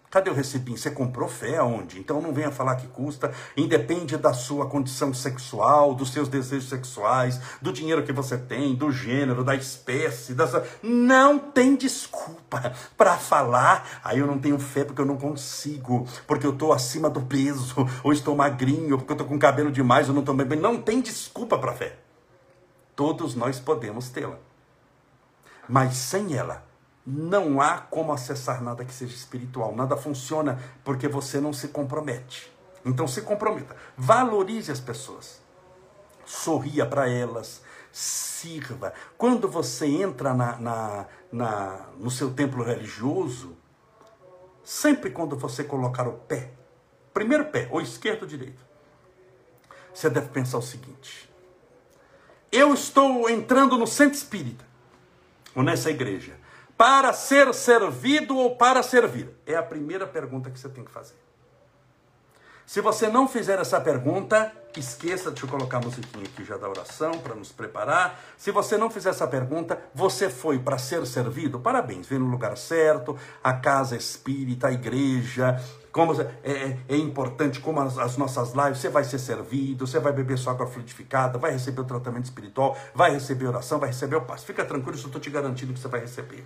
Cadê 0.09 0.29
o 0.29 0.33
recibinho? 0.33 0.77
Você 0.77 0.89
comprou 0.89 1.27
fé 1.27 1.57
aonde? 1.57 1.99
Então 1.99 2.21
não 2.21 2.33
venha 2.33 2.49
falar 2.49 2.77
que 2.77 2.87
custa. 2.87 3.33
Independe 3.57 4.15
da 4.15 4.33
sua 4.33 4.65
condição 4.65 5.13
sexual, 5.13 5.93
dos 5.93 6.13
seus 6.13 6.29
desejos 6.29 6.69
sexuais, 6.69 7.41
do 7.61 7.73
dinheiro 7.73 8.03
que 8.03 8.13
você 8.13 8.37
tem, 8.37 8.73
do 8.73 8.89
gênero, 8.89 9.43
da 9.43 9.53
espécie. 9.53 10.33
Dessa... 10.33 10.65
Não 10.81 11.37
tem 11.37 11.75
desculpa 11.75 12.73
para 12.95 13.17
falar. 13.17 13.99
Aí 14.01 14.19
eu 14.19 14.27
não 14.27 14.39
tenho 14.39 14.57
fé 14.57 14.85
porque 14.85 15.01
eu 15.01 15.05
não 15.05 15.17
consigo, 15.17 16.07
porque 16.25 16.47
eu 16.47 16.53
estou 16.53 16.71
acima 16.71 17.09
do 17.09 17.21
peso, 17.21 17.75
ou 18.01 18.13
estou 18.13 18.33
magrinho, 18.33 18.97
porque 18.97 19.11
eu 19.11 19.15
estou 19.15 19.27
com 19.27 19.37
cabelo 19.37 19.71
demais, 19.71 20.07
ou 20.07 20.13
não 20.13 20.21
estou 20.21 20.33
bem. 20.33 20.57
Não 20.57 20.81
tem 20.81 21.01
desculpa 21.01 21.57
para 21.57 21.73
fé. 21.73 21.97
Todos 22.95 23.35
nós 23.35 23.59
podemos 23.59 24.07
tê-la. 24.07 24.39
Mas 25.67 25.97
sem 25.97 26.33
ela, 26.33 26.66
não 27.09 27.61
há 27.61 27.77
como 27.77 28.11
acessar 28.11 28.61
nada 28.61 28.83
que 28.83 28.93
seja 28.93 29.15
espiritual. 29.15 29.73
Nada 29.73 29.95
funciona 29.95 30.61
porque 30.83 31.07
você 31.07 31.39
não 31.39 31.53
se 31.53 31.69
compromete. 31.69 32.51
Então 32.83 33.07
se 33.07 33.21
comprometa. 33.21 33.77
Valorize 33.95 34.69
as 34.69 34.81
pessoas. 34.81 35.41
Sorria 36.25 36.85
para 36.85 37.09
elas. 37.09 37.61
Sirva. 37.93 38.91
Quando 39.17 39.47
você 39.47 39.87
entra 39.87 40.33
na, 40.33 40.57
na, 40.57 41.05
na, 41.31 41.85
no 41.97 42.11
seu 42.11 42.33
templo 42.33 42.61
religioso, 42.61 43.55
sempre 44.61 45.09
quando 45.09 45.37
você 45.37 45.63
colocar 45.63 46.09
o 46.09 46.13
pé, 46.13 46.51
primeiro 47.13 47.45
pé, 47.45 47.69
ou 47.71 47.79
esquerdo 47.79 48.23
ou 48.23 48.27
direito, 48.27 48.61
você 49.93 50.09
deve 50.09 50.27
pensar 50.27 50.57
o 50.57 50.61
seguinte: 50.61 51.31
eu 52.51 52.73
estou 52.73 53.29
entrando 53.29 53.77
no 53.77 53.87
centro 53.87 54.17
espírita, 54.17 54.65
ou 55.55 55.63
nessa 55.63 55.89
igreja, 55.89 56.37
para 56.77 57.11
ser 57.11 57.53
servido 57.53 58.37
ou 58.37 58.55
para 58.55 58.83
servir? 58.83 59.29
É 59.45 59.55
a 59.55 59.63
primeira 59.63 60.05
pergunta 60.05 60.49
que 60.51 60.59
você 60.59 60.69
tem 60.69 60.83
que 60.83 60.91
fazer. 60.91 61.15
Se 62.67 62.81
você 62.81 63.07
não 63.07 63.29
fizer 63.29 63.57
essa 63.59 63.79
pergunta, 63.79 64.51
esqueça, 64.75 65.29
eu 65.41 65.47
colocar 65.47 65.77
a 65.77 65.79
musiquinha 65.79 66.25
aqui 66.25 66.43
já 66.43 66.57
da 66.57 66.67
oração 66.67 67.11
para 67.19 67.33
nos 67.33 67.49
preparar. 67.49 68.19
Se 68.37 68.51
você 68.51 68.77
não 68.77 68.89
fizer 68.89 69.11
essa 69.11 69.25
pergunta, 69.25 69.81
você 69.95 70.29
foi 70.29 70.59
para 70.59 70.77
ser 70.77 71.07
servido? 71.07 71.61
Parabéns, 71.61 72.07
veio 72.07 72.19
no 72.19 72.27
lugar 72.27 72.57
certo, 72.57 73.17
a 73.41 73.53
casa 73.53 73.95
espírita, 73.95 74.67
a 74.67 74.73
igreja, 74.73 75.57
como 75.93 76.13
é, 76.21 76.25
é, 76.43 76.77
é 76.89 76.97
importante, 76.97 77.61
como 77.61 77.79
as, 77.79 77.97
as, 77.97 78.17
nossas 78.17 78.51
lives, 78.53 78.79
você 78.79 78.89
vai 78.89 79.05
ser 79.05 79.19
servido, 79.19 79.87
você 79.87 79.97
vai 79.97 80.11
beber 80.11 80.37
sua 80.37 80.51
água 80.51 80.67
fluidificada, 80.67 81.39
vai 81.39 81.51
receber 81.51 81.79
o 81.79 81.85
tratamento 81.85 82.25
espiritual, 82.25 82.77
vai 82.93 83.11
receber 83.11 83.47
oração, 83.47 83.79
vai 83.79 83.89
receber 83.89 84.17
o 84.17 84.21
passo. 84.21 84.45
Fica 84.45 84.65
tranquilo, 84.65 84.95
isso 84.95 85.05
eu 85.05 85.07
estou 85.07 85.21
te 85.21 85.29
garantindo 85.29 85.73
que 85.73 85.79
você 85.79 85.87
vai 85.87 86.01
receber. 86.01 86.45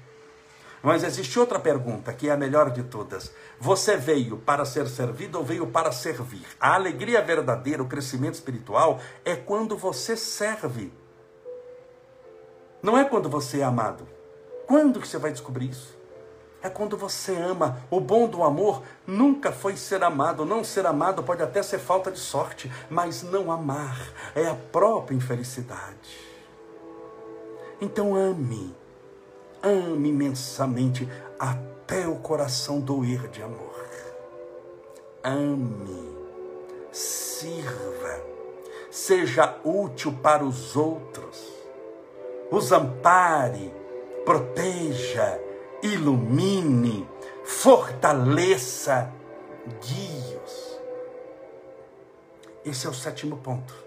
Mas 0.82 1.04
existe 1.04 1.40
outra 1.40 1.60
pergunta, 1.60 2.12
que 2.12 2.28
é 2.28 2.32
a 2.32 2.38
melhor 2.38 2.72
de 2.72 2.84
todas. 2.84 3.32
Você 3.60 3.96
veio 3.96 4.38
para 4.38 4.66
ser 4.66 4.88
servido 4.88 5.38
ou 5.38 5.44
veio 5.44 5.68
para 5.68 5.92
servir? 5.92 6.46
A 6.60 6.74
alegria 6.74 7.22
verdadeira, 7.22 7.84
o 7.84 7.88
crescimento 7.88 8.36
espiritual, 8.36 9.00
é 9.24 9.36
quando 9.36 9.78
você 9.78 10.18
serve. 10.18 10.92
Não 12.82 12.98
é 12.98 13.06
quando 13.06 13.30
você 13.30 13.60
é 13.60 13.64
amado. 13.64 14.08
Quando 14.66 15.00
que 15.00 15.08
você 15.08 15.20
vai 15.20 15.32
descobrir 15.32 15.70
isso? 15.70 15.96
É 16.64 16.70
quando 16.70 16.98
você 16.98 17.36
ama. 17.36 17.80
O 17.92 18.00
bom 18.00 18.28
do 18.28 18.44
amor 18.44 18.82
nunca 19.06 19.52
foi 19.52 19.76
ser 19.78 20.04
amado. 20.04 20.46
Não 20.46 20.64
ser 20.64 20.86
amado 20.88 21.22
pode 21.22 21.44
até 21.44 21.62
ser 21.62 21.78
falta 21.78 22.12
de 22.12 22.20
sorte, 22.20 22.72
mas 22.90 23.22
não 23.22 23.52
amar 23.52 24.00
é 24.36 24.48
a 24.48 24.56
própria 24.56 25.16
infelicidade. 25.16 26.32
Então 27.80 28.16
ame 28.16 28.76
ame 29.64 30.10
imensamente 30.10 31.08
até 31.40 32.08
o 32.08 32.16
coração 32.16 32.80
doer 32.80 33.28
de 33.28 33.42
amor. 33.42 33.88
Ame, 35.24 36.16
sirva, 36.92 38.22
seja 38.90 39.60
útil 39.64 40.14
para 40.22 40.44
os 40.44 40.76
outros, 40.76 41.48
os 42.52 42.72
ampare, 42.72 43.74
proteja, 44.26 45.40
ilumine, 45.82 47.08
fortaleça, 47.44 49.12
guie-os. 49.80 50.80
Esse 52.66 52.88
é 52.88 52.90
o 52.90 52.94
sétimo 52.94 53.38
ponto. 53.38 53.81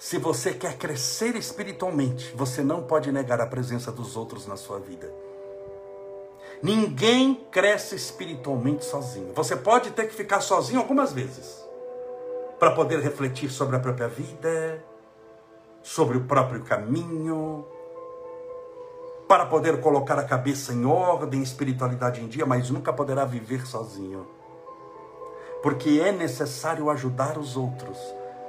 Se 0.00 0.16
você 0.16 0.54
quer 0.54 0.78
crescer 0.78 1.36
espiritualmente, 1.36 2.34
você 2.34 2.62
não 2.62 2.82
pode 2.82 3.12
negar 3.12 3.38
a 3.38 3.46
presença 3.46 3.92
dos 3.92 4.16
outros 4.16 4.46
na 4.46 4.56
sua 4.56 4.78
vida. 4.78 5.12
Ninguém 6.62 7.34
cresce 7.50 7.96
espiritualmente 7.96 8.82
sozinho. 8.82 9.34
Você 9.34 9.54
pode 9.54 9.90
ter 9.90 10.08
que 10.08 10.14
ficar 10.14 10.40
sozinho 10.40 10.80
algumas 10.80 11.12
vezes 11.12 11.62
para 12.58 12.70
poder 12.70 13.00
refletir 13.00 13.50
sobre 13.50 13.76
a 13.76 13.78
própria 13.78 14.08
vida, 14.08 14.82
sobre 15.82 16.16
o 16.16 16.24
próprio 16.24 16.64
caminho, 16.64 17.66
para 19.28 19.44
poder 19.44 19.82
colocar 19.82 20.18
a 20.18 20.24
cabeça 20.24 20.72
em 20.72 20.86
ordem, 20.86 21.42
espiritualidade 21.42 22.22
em 22.22 22.26
dia, 22.26 22.46
mas 22.46 22.70
nunca 22.70 22.90
poderá 22.90 23.26
viver 23.26 23.66
sozinho. 23.66 24.26
Porque 25.62 26.00
é 26.02 26.10
necessário 26.10 26.88
ajudar 26.88 27.36
os 27.36 27.54
outros 27.54 27.98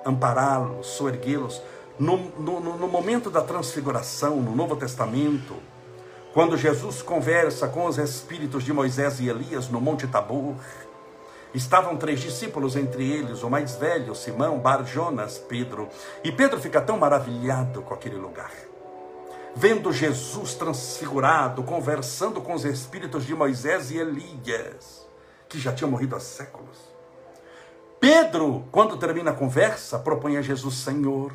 ampará-los, 0.05 0.87
soerguê-los. 0.87 1.61
No, 1.99 2.17
no, 2.39 2.59
no 2.59 2.87
momento 2.87 3.29
da 3.29 3.41
transfiguração, 3.41 4.37
no 4.37 4.55
Novo 4.55 4.75
Testamento, 4.75 5.55
quando 6.33 6.57
Jesus 6.57 7.01
conversa 7.01 7.67
com 7.67 7.85
os 7.85 7.97
espíritos 7.97 8.63
de 8.63 8.71
Moisés 8.71 9.19
e 9.19 9.27
Elias 9.27 9.67
no 9.67 9.81
Monte 9.81 10.07
Tabor, 10.07 10.55
estavam 11.53 11.97
três 11.97 12.21
discípulos, 12.21 12.75
entre 12.75 13.09
eles 13.09 13.43
o 13.43 13.49
mais 13.49 13.75
velho, 13.75 14.15
Simão, 14.15 14.57
Bar 14.57 14.85
Jonas, 14.85 15.37
Pedro. 15.37 15.89
E 16.23 16.31
Pedro 16.31 16.59
fica 16.59 16.81
tão 16.81 16.97
maravilhado 16.97 17.81
com 17.81 17.93
aquele 17.93 18.15
lugar. 18.15 18.51
Vendo 19.53 19.91
Jesus 19.91 20.53
transfigurado, 20.53 21.63
conversando 21.63 22.39
com 22.39 22.53
os 22.53 22.63
espíritos 22.63 23.25
de 23.25 23.35
Moisés 23.35 23.91
e 23.91 23.97
Elias, 23.97 25.05
que 25.49 25.59
já 25.59 25.73
tinham 25.73 25.91
morrido 25.91 26.15
há 26.15 26.19
séculos. 26.21 26.90
Pedro, 28.01 28.65
quando 28.71 28.97
termina 28.97 29.29
a 29.29 29.35
conversa, 29.35 29.99
propõe 29.99 30.35
a 30.35 30.41
Jesus: 30.41 30.73
Senhor, 30.73 31.31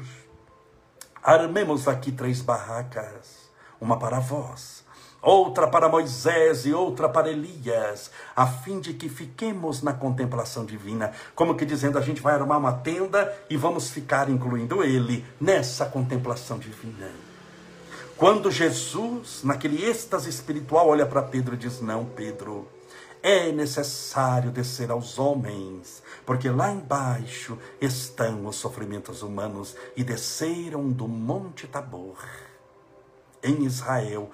armemos 1.22 1.86
aqui 1.86 2.10
três 2.10 2.40
barracas, 2.40 3.48
uma 3.80 3.96
para 3.96 4.18
vós, 4.18 4.82
outra 5.22 5.68
para 5.68 5.88
Moisés 5.88 6.66
e 6.66 6.72
outra 6.72 7.08
para 7.08 7.30
Elias, 7.30 8.10
a 8.34 8.48
fim 8.48 8.80
de 8.80 8.94
que 8.94 9.08
fiquemos 9.08 9.80
na 9.80 9.92
contemplação 9.92 10.64
divina. 10.64 11.12
Como 11.36 11.54
que 11.54 11.64
dizendo, 11.64 11.98
a 11.98 12.02
gente 12.02 12.20
vai 12.20 12.34
armar 12.34 12.58
uma 12.58 12.72
tenda 12.72 13.32
e 13.48 13.56
vamos 13.56 13.90
ficar, 13.90 14.28
incluindo 14.28 14.82
ele, 14.82 15.24
nessa 15.40 15.86
contemplação 15.86 16.58
divina. 16.58 17.12
Quando 18.16 18.50
Jesus, 18.50 19.44
naquele 19.44 19.84
êxtase 19.84 20.28
espiritual, 20.28 20.88
olha 20.88 21.06
para 21.06 21.22
Pedro 21.22 21.54
e 21.54 21.58
diz: 21.58 21.80
Não, 21.80 22.04
Pedro, 22.04 22.66
é 23.26 23.50
necessário 23.50 24.52
descer 24.52 24.88
aos 24.88 25.18
homens, 25.18 26.00
porque 26.24 26.48
lá 26.48 26.70
embaixo 26.70 27.58
estão 27.80 28.46
os 28.46 28.54
sofrimentos 28.54 29.20
humanos 29.20 29.74
e 29.96 30.04
desceram 30.04 30.92
do 30.92 31.08
Monte 31.08 31.66
Tabor 31.66 32.24
em 33.42 33.64
Israel 33.64 34.30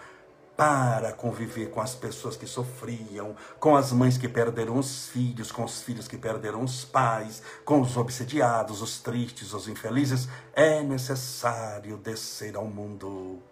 para 0.54 1.10
conviver 1.14 1.70
com 1.70 1.80
as 1.80 1.94
pessoas 1.94 2.36
que 2.36 2.46
sofriam, 2.46 3.34
com 3.58 3.74
as 3.74 3.92
mães 3.92 4.18
que 4.18 4.28
perderam 4.28 4.76
os 4.76 5.08
filhos, 5.08 5.50
com 5.50 5.64
os 5.64 5.80
filhos 5.80 6.06
que 6.06 6.18
perderam 6.18 6.62
os 6.62 6.84
pais, 6.84 7.42
com 7.64 7.80
os 7.80 7.96
obsediados, 7.96 8.82
os 8.82 9.00
tristes, 9.00 9.54
os 9.54 9.68
infelizes. 9.68 10.28
É 10.52 10.82
necessário 10.82 11.96
descer 11.96 12.56
ao 12.56 12.66
mundo 12.66 13.42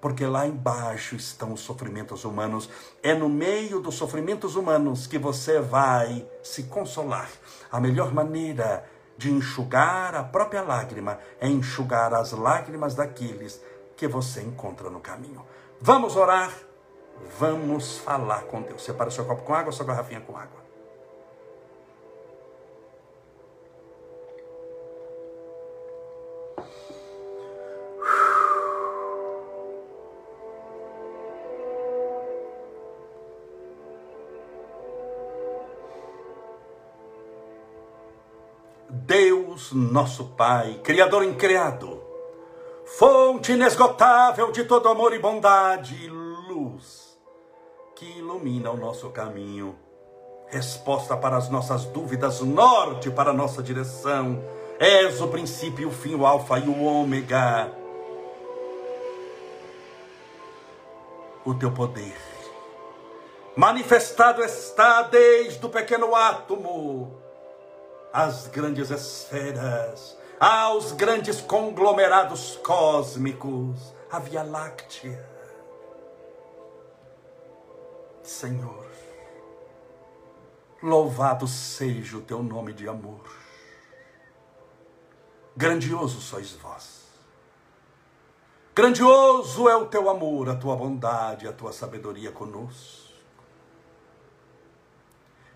porque 0.00 0.24
lá 0.26 0.46
embaixo 0.46 1.16
estão 1.16 1.52
os 1.52 1.60
sofrimentos 1.60 2.24
humanos. 2.24 2.68
É 3.02 3.14
no 3.14 3.28
meio 3.28 3.80
dos 3.80 3.94
sofrimentos 3.94 4.56
humanos 4.56 5.06
que 5.06 5.18
você 5.18 5.60
vai 5.60 6.26
se 6.42 6.64
consolar. 6.64 7.28
A 7.70 7.80
melhor 7.80 8.12
maneira 8.12 8.84
de 9.16 9.30
enxugar 9.32 10.14
a 10.14 10.22
própria 10.22 10.62
lágrima 10.62 11.18
é 11.40 11.48
enxugar 11.48 12.14
as 12.14 12.32
lágrimas 12.32 12.94
daqueles 12.94 13.60
que 13.96 14.06
você 14.06 14.40
encontra 14.40 14.88
no 14.88 15.00
caminho. 15.00 15.44
Vamos 15.80 16.16
orar, 16.16 16.52
vamos 17.38 17.98
falar 17.98 18.44
com 18.44 18.62
Deus. 18.62 18.84
Separa 18.84 19.10
seu 19.10 19.24
copo 19.24 19.42
com 19.42 19.54
água, 19.54 19.72
sua 19.72 19.84
garrafinha 19.84 20.20
com 20.20 20.36
água. 20.36 20.57
Deus, 38.88 39.72
nosso 39.72 40.24
Pai, 40.36 40.80
Criador 40.82 41.22
incriado, 41.22 42.02
fonte 42.86 43.52
inesgotável 43.52 44.50
de 44.50 44.64
todo 44.64 44.88
amor 44.88 45.12
e 45.12 45.18
bondade, 45.18 45.94
e 45.94 46.08
luz 46.08 47.18
que 47.94 48.06
ilumina 48.18 48.70
o 48.70 48.76
nosso 48.76 49.10
caminho, 49.10 49.76
resposta 50.46 51.16
para 51.16 51.36
as 51.36 51.50
nossas 51.50 51.84
dúvidas, 51.84 52.40
norte 52.40 53.10
para 53.10 53.30
a 53.30 53.34
nossa 53.34 53.62
direção. 53.62 54.42
És 54.78 55.20
o 55.20 55.26
princípio, 55.26 55.88
o 55.88 55.92
fim, 55.92 56.14
o 56.14 56.24
alfa 56.24 56.58
e 56.58 56.68
o 56.68 56.84
ômega. 56.84 57.72
O 61.44 61.52
teu 61.54 61.72
poder 61.72 62.16
manifestado 63.56 64.40
está 64.44 65.02
desde 65.02 65.66
o 65.66 65.68
pequeno 65.68 66.14
átomo 66.14 67.27
às 68.12 68.46
grandes 68.48 68.90
esferas, 68.90 70.16
aos 70.40 70.92
grandes 70.92 71.40
conglomerados 71.40 72.56
cósmicos, 72.64 73.94
a 74.10 74.18
Via 74.18 74.42
Láctea. 74.42 75.28
Senhor, 78.22 78.86
louvado 80.82 81.46
seja 81.46 82.18
o 82.18 82.22
teu 82.22 82.42
nome 82.42 82.72
de 82.72 82.88
amor. 82.88 83.24
Grandioso 85.56 86.20
sois 86.20 86.52
vós. 86.52 87.08
Grandioso 88.74 89.68
é 89.68 89.74
o 89.74 89.86
teu 89.86 90.08
amor, 90.08 90.48
a 90.48 90.54
tua 90.54 90.76
bondade, 90.76 91.48
a 91.48 91.52
tua 91.52 91.72
sabedoria 91.72 92.30
conosco. 92.30 93.08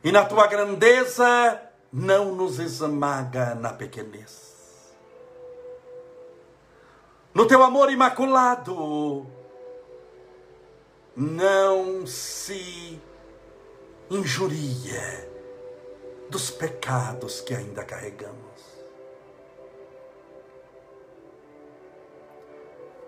E 0.03 0.11
na 0.11 0.25
tua 0.25 0.49
grandeza 0.49 1.72
não 1.92 2.35
nos 2.35 2.59
esmaga 2.59 3.55
na 3.55 3.72
pequenez. 3.72 4.50
no 7.35 7.46
teu 7.46 7.62
amor 7.62 7.90
imaculado, 7.90 9.26
não 11.16 12.07
se 12.07 13.00
injuria 14.11 15.31
dos 16.28 16.50
pecados 16.50 17.40
que 17.40 17.55
ainda 17.55 17.85
carregamos. 17.85 18.42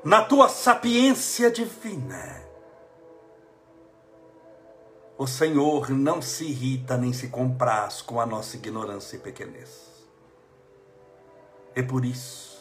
Na 0.02 0.22
tua 0.22 0.48
sapiência 0.48 1.50
divina, 1.50 2.43
o 5.16 5.26
Senhor 5.26 5.90
não 5.90 6.20
se 6.20 6.44
irrita 6.44 6.96
nem 6.96 7.12
se 7.12 7.28
compraz 7.28 8.02
com 8.02 8.20
a 8.20 8.26
nossa 8.26 8.56
ignorância 8.56 9.16
e 9.16 9.20
pequenez. 9.20 9.94
É 11.74 11.82
por 11.82 12.04
isso 12.04 12.54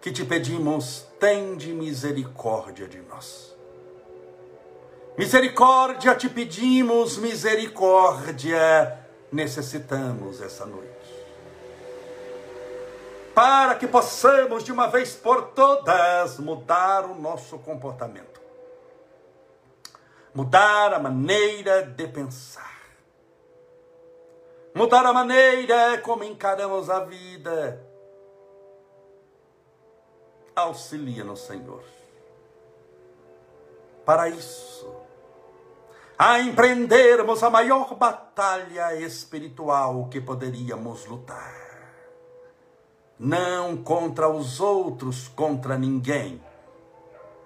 que 0.00 0.10
te 0.10 0.24
pedimos, 0.24 1.06
tende 1.20 1.72
misericórdia 1.72 2.88
de 2.88 3.00
nós. 3.02 3.56
Misericórdia 5.16 6.14
te 6.16 6.28
pedimos, 6.28 7.16
misericórdia 7.18 8.98
necessitamos 9.30 10.40
essa 10.40 10.66
noite. 10.66 10.90
Para 13.32 13.76
que 13.76 13.86
possamos 13.86 14.64
de 14.64 14.72
uma 14.72 14.88
vez 14.88 15.14
por 15.14 15.50
todas 15.50 16.38
mudar 16.38 17.04
o 17.04 17.14
nosso 17.14 17.58
comportamento. 17.58 18.31
Mudar 20.34 20.94
a 20.94 20.98
maneira 20.98 21.82
de 21.82 22.08
pensar. 22.08 22.80
Mudar 24.74 25.04
a 25.04 25.12
maneira 25.12 25.98
como 25.98 26.24
encaramos 26.24 26.88
a 26.88 27.00
vida. 27.00 27.86
Auxilia-nos, 30.56 31.40
Senhor. 31.40 31.82
Para 34.06 34.28
isso, 34.28 34.90
a 36.18 36.40
empreendermos 36.40 37.42
a 37.42 37.50
maior 37.50 37.94
batalha 37.94 38.94
espiritual 38.96 40.08
que 40.08 40.20
poderíamos 40.20 41.06
lutar. 41.06 41.62
Não 43.18 43.76
contra 43.76 44.28
os 44.28 44.60
outros, 44.60 45.28
contra 45.28 45.76
ninguém, 45.76 46.42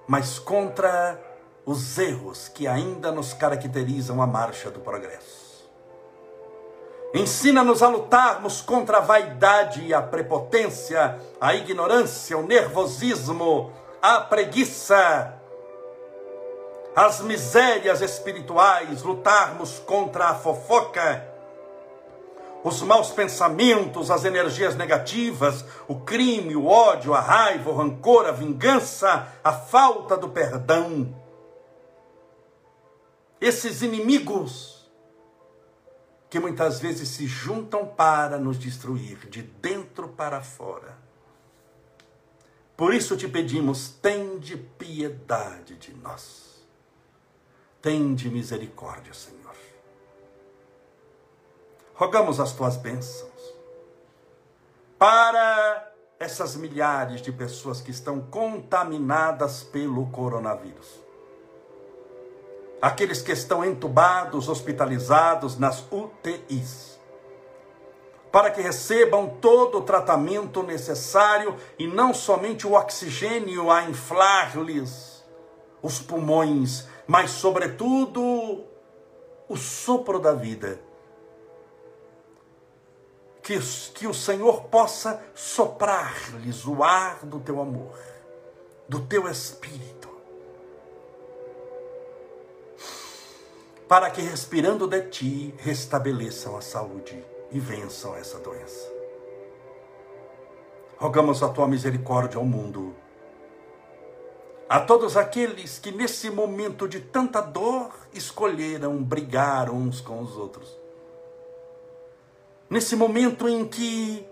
mas 0.07 0.39
contra 0.39 1.21
os 1.67 1.99
erros 1.99 2.49
que 2.49 2.69
ainda 2.69 3.11
nos 3.11 3.35
caracterizam 3.35 4.23
a 4.23 4.27
marcha 4.27 4.71
do 4.71 4.79
progresso. 4.79 5.67
Ensina-nos 7.13 7.83
a 7.83 7.89
lutarmos 7.89 8.61
contra 8.61 8.99
a 8.99 9.01
vaidade 9.01 9.85
e 9.85 9.93
a 9.93 10.01
prepotência, 10.01 11.19
a 11.41 11.55
ignorância, 11.55 12.39
o 12.39 12.47
nervosismo, 12.47 13.73
a 14.01 14.21
preguiça, 14.21 15.35
as 16.95 17.21
misérias 17.21 18.01
espirituais, 18.01 19.03
lutarmos 19.03 19.81
contra 19.81 20.27
a 20.27 20.35
fofoca, 20.35 21.27
os 22.63 22.81
maus 22.83 23.11
pensamentos, 23.11 24.11
as 24.11 24.25
energias 24.25 24.77
negativas, 24.77 25.65
o 25.89 25.97
crime, 25.97 26.55
o 26.55 26.67
ódio, 26.67 27.15
a 27.15 27.21
raiva, 27.21 27.71
o 27.71 27.77
rancor, 27.77 28.27
a 28.27 28.33
vingança, 28.33 29.27
a 29.43 29.53
falta 29.53 30.17
do 30.17 30.29
perdão. 30.29 31.26
Esses 33.41 33.83
inimigos 33.83 34.77
que 36.29 36.41
muitas 36.41 36.81
vezes 36.81 37.09
se 37.09 37.27
juntam 37.27 37.87
para 37.87 38.39
nos 38.39 38.59
destruir 38.59 39.29
de 39.29 39.43
dentro 39.43 40.09
para 40.09 40.43
fora. 40.43 40.99
Por 42.77 42.93
isso 42.93 43.17
te 43.17 43.27
pedimos, 43.27 43.89
tende 43.89 44.57
piedade 44.57 45.77
de 45.77 45.95
nós. 45.95 46.67
Tende 47.81 48.29
misericórdia, 48.29 49.15
Senhor. 49.15 49.55
Rogamos 51.95 52.39
as 52.39 52.53
tuas 52.53 52.77
bênçãos 52.77 53.55
para 54.99 55.93
essas 56.19 56.57
milhares 56.57 57.23
de 57.23 57.33
pessoas 57.33 57.81
que 57.81 57.91
estão 57.91 58.21
contaminadas 58.21 59.63
pelo 59.63 60.07
coronavírus. 60.11 61.06
Aqueles 62.81 63.23
que 63.23 63.33
estão 63.33 63.65
entubados, 63.65 64.49
hospitalizados 64.49 65.59
nas 65.59 65.85
UTIs. 65.91 66.99
Para 68.31 68.51
que 68.51 68.61
recebam 68.61 69.29
todo 69.41 69.79
o 69.79 69.83
tratamento 69.83 70.63
necessário 70.63 71.57
e 71.79 71.87
não 71.87 72.13
somente 72.13 72.67
o 72.67 72.75
oxigênio 72.75 73.71
a 73.71 73.85
inflar-lhes 73.85 75.17
os 75.83 76.01
pulmões, 76.01 76.87
mas, 77.07 77.31
sobretudo, 77.31 78.65
o 79.49 79.57
sopro 79.57 80.19
da 80.19 80.33
vida. 80.33 80.81
Que, 83.43 83.59
que 83.95 84.07
o 84.09 84.15
Senhor 84.15 84.65
possa 84.65 85.23
soprar-lhes 85.35 86.67
o 86.67 86.83
ar 86.83 87.25
do 87.25 87.39
teu 87.39 87.61
amor, 87.61 87.97
do 88.89 89.01
teu 89.01 89.29
espírito, 89.29 90.06
para 93.89 94.11
que, 94.11 94.21
respirando 94.21 94.87
de 94.87 95.03
ti, 95.03 95.55
restabeleçam 95.59 96.57
a 96.57 96.61
saúde 96.61 97.25
e 97.53 97.61
vençam 97.61 98.17
essa 98.17 98.39
doença. 98.39 98.93
Rogamos 100.97 101.43
a 101.43 101.49
tua 101.49 101.69
misericórdia 101.69 102.39
ao 102.39 102.45
mundo 102.45 102.95
a 104.69 104.81
todos 104.81 105.17
aqueles 105.17 105.79
que 105.79 105.93
nesse 105.93 106.29
momento 106.29 106.89
de 106.89 106.99
tanta 106.99 107.41
dor 107.41 107.91
escolheram 108.13 109.03
brigar 109.03 109.71
uns 109.71 110.01
com 110.01 110.21
os 110.21 110.37
outros. 110.37 110.77
Nesse 112.69 112.97
momento 112.97 113.49
em 113.49 113.65
que 113.65 114.27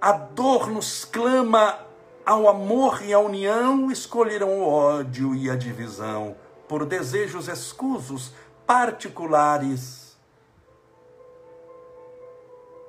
a 0.00 0.12
dor 0.12 0.70
nos 0.70 1.04
clama 1.04 1.80
ao 2.24 2.48
amor 2.48 3.02
e 3.02 3.12
à 3.12 3.18
união, 3.18 3.90
escolheram 3.90 4.60
o 4.60 4.68
ódio 4.68 5.34
e 5.34 5.50
a 5.50 5.56
divisão 5.56 6.36
por 6.68 6.84
desejos 6.84 7.48
escusos, 7.48 8.32
particulares, 8.66 10.16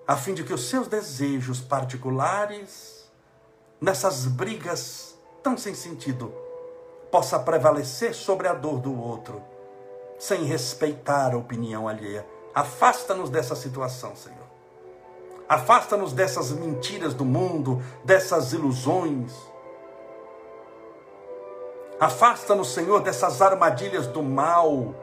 a 0.07 0.15
fim 0.15 0.33
de 0.33 0.43
que 0.43 0.53
os 0.53 0.69
seus 0.69 0.87
desejos 0.87 1.61
particulares, 1.61 3.09
nessas 3.79 4.25
brigas 4.25 5.15
tão 5.43 5.55
sem 5.55 5.75
sentido, 5.75 6.33
possa 7.11 7.39
prevalecer 7.39 8.15
sobre 8.15 8.47
a 8.47 8.53
dor 8.53 8.79
do 8.79 8.99
outro, 8.99 9.41
sem 10.17 10.43
respeitar 10.45 11.33
a 11.33 11.37
opinião 11.37 11.87
alheia. 11.87 12.25
Afasta-nos 12.55 13.29
dessa 13.29 13.55
situação, 13.55 14.15
Senhor. 14.15 14.47
Afasta-nos 15.47 16.11
dessas 16.11 16.51
mentiras 16.51 17.13
do 17.13 17.23
mundo, 17.23 17.81
dessas 18.03 18.51
ilusões. 18.51 19.31
Afasta-nos, 21.99 22.73
Senhor, 22.73 23.01
dessas 23.01 23.41
armadilhas 23.41 24.07
do 24.07 24.23
mal 24.23 24.95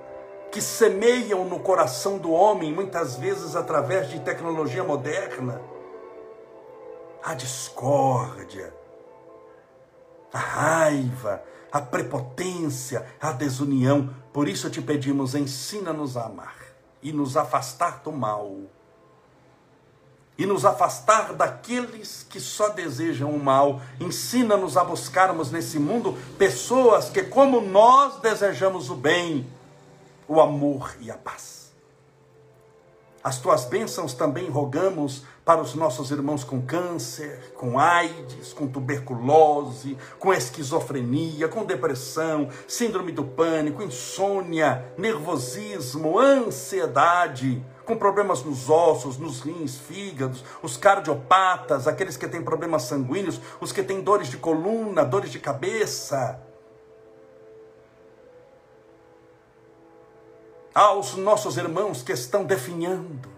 que 0.54 0.60
semeiam 0.60 1.44
no 1.44 1.58
coração 1.58 2.16
do 2.16 2.30
homem, 2.30 2.72
muitas 2.72 3.16
vezes 3.16 3.56
através 3.56 4.08
de 4.08 4.20
tecnologia 4.20 4.84
moderna. 4.84 5.60
A 7.24 7.34
discórdia, 7.34 8.72
a 10.32 10.38
raiva, 10.38 11.42
a 11.72 11.80
prepotência, 11.80 13.04
a 13.20 13.32
desunião. 13.32 14.14
Por 14.32 14.46
isso 14.46 14.70
te 14.70 14.80
pedimos, 14.80 15.34
ensina-nos 15.34 16.16
a 16.16 16.26
amar 16.26 16.55
e 17.02 17.12
nos 17.12 17.36
afastar 17.36 18.02
do 18.05 18.12
mal. 18.12 18.57
E 20.38 20.46
nos 20.46 20.64
afastar 20.64 21.32
daqueles 21.32 22.24
que 22.30 22.38
só 22.38 22.68
desejam 22.68 23.30
o 23.30 23.42
mal. 23.42 23.80
Ensina-nos 23.98 24.76
a 24.76 24.84
buscarmos 24.84 25.50
nesse 25.50 25.80
mundo 25.80 26.16
pessoas 26.38 27.11
que, 27.11 27.24
como 27.24 27.61
nós, 27.61 28.20
desejamos 28.20 28.88
o 28.88 28.94
bem, 28.94 29.44
o 30.29 30.41
amor 30.41 30.97
e 31.01 31.11
a 31.11 31.16
paz. 31.16 31.64
As 33.25 33.39
tuas 33.39 33.64
bênçãos 33.64 34.12
também 34.12 34.51
rogamos 34.51 35.22
para 35.47 35.62
os 35.62 35.75
nossos 35.75 36.11
irmãos 36.11 36.45
com 36.45 36.61
câncer, 36.61 37.55
com 37.57 37.79
AIDS, 37.79 38.53
com 38.53 38.68
tuberculose, 38.68 39.97
com 40.18 40.31
esquizofrenia, 40.31 41.49
com 41.49 41.64
depressão, 41.64 42.51
síndrome 42.68 43.12
do 43.12 43.25
pânico, 43.25 43.83
insônia, 43.83 44.93
nervosismo, 44.99 46.18
ansiedade, 46.18 47.64
com 47.87 47.97
problemas 47.97 48.45
nos 48.45 48.68
ossos, 48.68 49.16
nos 49.16 49.41
rins, 49.41 49.79
fígados, 49.79 50.45
os 50.62 50.77
cardiopatas, 50.77 51.89
aqueles 51.89 52.18
que 52.18 52.29
têm 52.29 52.45
problemas 52.45 52.83
sanguíneos, 52.83 53.41
os 53.59 53.72
que 53.72 53.83
têm 53.83 54.03
dores 54.03 54.29
de 54.29 54.37
coluna, 54.37 55.03
dores 55.03 55.31
de 55.31 55.39
cabeça, 55.39 56.39
aos 60.75 61.16
nossos 61.16 61.57
irmãos 61.57 62.03
que 62.03 62.12
estão 62.12 62.45
definhando. 62.45 63.29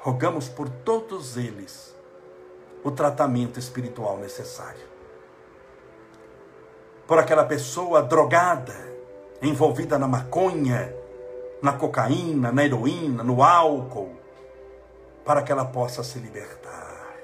Rogamos 0.00 0.48
por 0.48 0.68
todos 0.68 1.36
eles 1.36 1.96
o 2.84 2.90
tratamento 2.90 3.58
espiritual 3.58 4.18
necessário. 4.18 4.92
Por 7.06 7.18
aquela 7.18 7.44
pessoa 7.44 8.02
drogada, 8.02 8.74
envolvida 9.40 9.98
na 9.98 10.08
maconha, 10.08 10.94
na 11.62 11.72
cocaína, 11.72 12.52
na 12.52 12.64
heroína, 12.64 13.22
no 13.22 13.42
álcool, 13.42 14.16
para 15.24 15.42
que 15.42 15.52
ela 15.52 15.64
possa 15.64 16.02
se 16.02 16.18
libertar. 16.18 17.16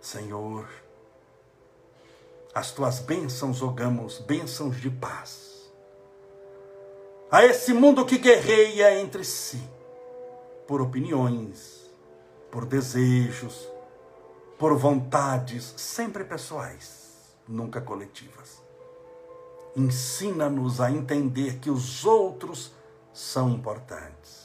Senhor, 0.00 0.66
as 2.54 2.72
tuas 2.72 2.98
bênçãos 2.98 3.60
rogamos, 3.60 4.18
bênçãos 4.18 4.80
de 4.80 4.90
paz. 4.90 5.70
A 7.30 7.44
esse 7.44 7.72
mundo 7.72 8.04
que 8.04 8.18
guerreia 8.18 9.00
entre 9.00 9.22
si, 9.22 9.62
por 10.66 10.80
opiniões, 10.80 11.90
por 12.50 12.64
desejos, 12.64 13.68
por 14.58 14.76
vontades 14.76 15.72
sempre 15.76 16.24
pessoais, 16.24 17.36
nunca 17.46 17.80
coletivas. 17.80 18.60
Ensina-nos 19.76 20.80
a 20.80 20.90
entender 20.90 21.58
que 21.60 21.70
os 21.70 22.04
outros 22.04 22.72
são 23.12 23.48
importantes. 23.50 24.39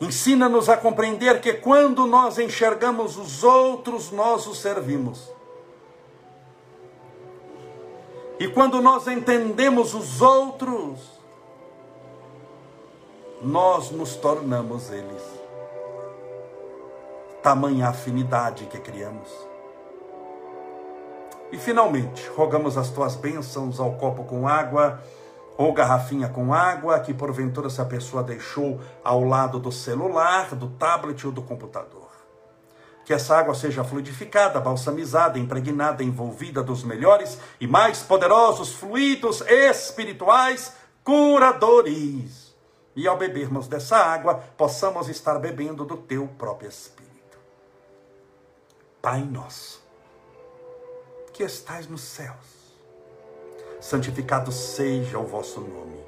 Ensina-nos 0.00 0.68
a 0.68 0.76
compreender 0.76 1.40
que 1.40 1.54
quando 1.54 2.06
nós 2.06 2.38
enxergamos 2.38 3.16
os 3.16 3.42
outros, 3.42 4.10
nós 4.10 4.46
os 4.46 4.58
servimos. 4.58 5.32
E 8.38 8.46
quando 8.48 8.82
nós 8.82 9.06
entendemos 9.06 9.94
os 9.94 10.20
outros, 10.20 11.00
nós 13.40 13.90
nos 13.90 14.16
tornamos 14.16 14.90
eles. 14.90 15.22
Tamanha 17.42 17.88
afinidade 17.88 18.66
que 18.66 18.78
criamos. 18.78 19.30
E 21.50 21.56
finalmente, 21.56 22.28
rogamos 22.36 22.76
as 22.76 22.90
tuas 22.90 23.16
bênçãos 23.16 23.80
ao 23.80 23.94
copo 23.94 24.24
com 24.24 24.46
água 24.46 25.00
ou 25.56 25.72
garrafinha 25.72 26.28
com 26.28 26.52
água 26.52 27.00
que 27.00 27.14
porventura 27.14 27.68
essa 27.68 27.84
pessoa 27.84 28.22
deixou 28.22 28.80
ao 29.02 29.24
lado 29.24 29.58
do 29.58 29.72
celular, 29.72 30.54
do 30.54 30.68
tablet 30.70 31.26
ou 31.26 31.32
do 31.32 31.42
computador. 31.42 32.06
Que 33.04 33.14
essa 33.14 33.36
água 33.36 33.54
seja 33.54 33.84
fluidificada, 33.84 34.60
balsamizada, 34.60 35.38
impregnada, 35.38 36.02
envolvida 36.02 36.62
dos 36.62 36.82
melhores 36.82 37.38
e 37.60 37.66
mais 37.66 38.02
poderosos 38.02 38.72
fluidos 38.72 39.42
espirituais 39.42 40.72
curadores. 41.04 42.54
E 42.96 43.06
ao 43.06 43.16
bebermos 43.16 43.68
dessa 43.68 43.96
água, 43.96 44.34
possamos 44.56 45.08
estar 45.08 45.38
bebendo 45.38 45.84
do 45.84 45.96
teu 45.96 46.26
próprio 46.26 46.68
Espírito. 46.68 47.38
Pai 49.00 49.20
nosso, 49.22 49.86
que 51.32 51.44
estais 51.44 51.86
nos 51.86 52.00
céus, 52.00 52.55
santificado 53.86 54.50
seja 54.50 55.16
o 55.16 55.24
vosso 55.24 55.60
nome. 55.60 56.04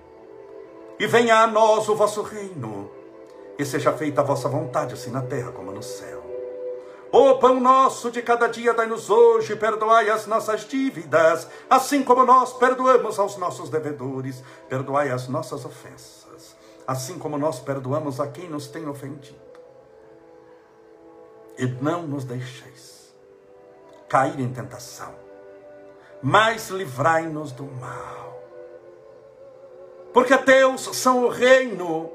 E 0.99 1.07
venha 1.07 1.43
a 1.43 1.47
nós 1.47 1.89
o 1.89 1.95
vosso 1.95 2.23
reino, 2.23 2.91
e 3.57 3.65
seja 3.65 3.93
feita 3.93 4.21
a 4.21 4.25
vossa 4.25 4.49
vontade, 4.49 4.95
assim 4.95 5.11
na 5.11 5.23
terra 5.23 5.53
como 5.53 5.71
no 5.71 5.83
céu. 5.83 6.19
O 7.13 7.37
pão 7.37 7.61
nosso 7.61 8.11
de 8.11 8.21
cada 8.21 8.49
dia 8.49 8.75
dai-nos 8.75 9.09
hoje, 9.09 9.55
perdoai 9.55 10.11
as 10.11 10.27
nossas 10.27 10.63
dívidas, 10.63 11.47
assim 11.71 12.03
como 12.03 12.25
nós 12.25 12.53
perdoamos 12.53 13.17
aos 13.17 13.37
nossos 13.37 13.71
devedores, 13.71 14.43
perdoai 14.69 15.11
as 15.11 15.29
nossas 15.29 15.65
ofensas, 15.65 16.57
assim 16.85 17.17
como 17.17 17.39
nós 17.39 17.61
perdoamos 17.61 18.19
a 18.19 18.27
quem 18.27 18.49
nos 18.49 18.67
tem 18.67 18.89
ofendido. 18.89 19.39
E 21.57 21.67
não 21.81 22.03
nos 22.03 22.25
deixeis 22.25 23.15
cair 24.09 24.41
em 24.41 24.53
tentação, 24.53 25.28
mas 26.23 26.69
livrai-nos 26.69 27.53
do 27.53 27.65
mal. 27.65 28.43
Porque 30.13 30.37
teus 30.39 30.83
são 30.97 31.25
o 31.25 31.29
reino, 31.29 32.11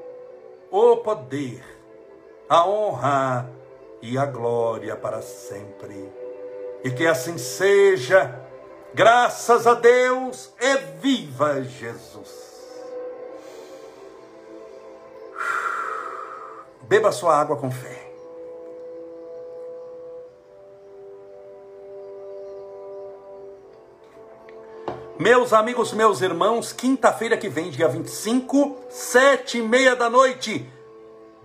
o 0.70 0.96
poder, 0.98 1.62
a 2.48 2.66
honra 2.66 3.50
e 4.02 4.18
a 4.18 4.26
glória 4.26 4.96
para 4.96 5.22
sempre. 5.22 6.12
E 6.82 6.90
que 6.90 7.06
assim 7.06 7.38
seja, 7.38 8.40
graças 8.92 9.66
a 9.66 9.74
Deus 9.74 10.52
e 10.60 10.76
viva 11.00 11.62
Jesus. 11.62 12.44
Beba 16.82 17.10
sua 17.10 17.40
água 17.40 17.56
com 17.56 17.70
fé. 17.70 18.13
Meus 25.18 25.52
amigos, 25.52 25.92
meus 25.92 26.20
irmãos, 26.22 26.72
quinta-feira 26.72 27.36
que 27.36 27.48
vem, 27.48 27.70
dia 27.70 27.86
25, 27.86 28.76
sete 28.90 29.58
e 29.58 29.62
meia 29.62 29.94
da 29.94 30.10
noite, 30.10 30.68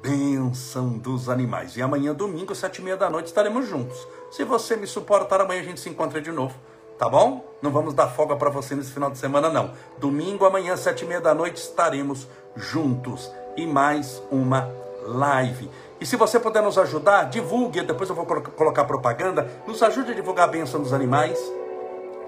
bênção 0.02 0.98
dos 0.98 1.30
animais. 1.30 1.78
E 1.78 1.82
amanhã, 1.84 2.12
domingo, 2.12 2.56
sete 2.56 2.80
e 2.80 2.82
meia 2.82 2.98
da 2.98 3.12
noite, 3.12 3.28
estaremos 3.28 3.68
juntos. 3.68 4.08
Se 4.32 4.44
você 4.44 4.76
me 4.76 4.88
suportar, 4.88 5.42
amanhã 5.42 5.62
a 5.62 5.64
gente 5.64 5.80
se 5.80 5.88
encontra 5.88 6.20
de 6.20 6.32
novo, 6.32 6.56
tá 6.98 7.08
bom? 7.08 7.46
Não 7.62 7.70
vamos 7.70 7.94
dar 7.94 8.08
folga 8.08 8.36
para 8.36 8.50
você 8.50 8.74
nesse 8.74 8.92
final 8.92 9.12
de 9.12 9.20
semana, 9.20 9.52
não. 9.52 9.72
Domingo, 10.00 10.46
amanhã, 10.46 10.76
sete 10.76 11.06
e 11.06 11.08
meia 11.08 11.22
da 11.22 11.36
noite, 11.36 11.58
estaremos 11.58 12.28
juntos. 12.56 13.32
E 13.56 13.68
mais 13.68 14.20
uma 14.32 14.68
live. 15.04 15.70
E 16.02 16.08
se 16.08 16.16
você 16.16 16.40
puder 16.40 16.64
nos 16.64 16.80
ajudar, 16.80 17.26
divulgue, 17.26 17.84
depois 17.84 18.10
eu 18.10 18.16
vou 18.16 18.26
colocar 18.26 18.86
propaganda, 18.86 19.48
nos 19.68 19.84
ajude 19.84 20.12
a 20.12 20.16
divulgar 20.16 20.50
a 20.50 20.52
bênção 20.52 20.82
dos 20.82 20.92
animais 20.92 21.38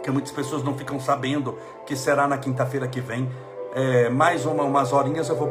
que 0.01 0.11
muitas 0.11 0.31
pessoas 0.31 0.63
não 0.63 0.77
ficam 0.77 0.99
sabendo 0.99 1.57
que 1.85 1.95
será 1.95 2.27
na 2.27 2.37
quinta-feira 2.37 2.87
que 2.87 2.99
vem. 2.99 3.29
É, 3.73 4.09
mais 4.09 4.45
uma, 4.45 4.63
umas 4.63 4.91
horinhas 4.91 5.29
eu 5.29 5.35
vou 5.35 5.49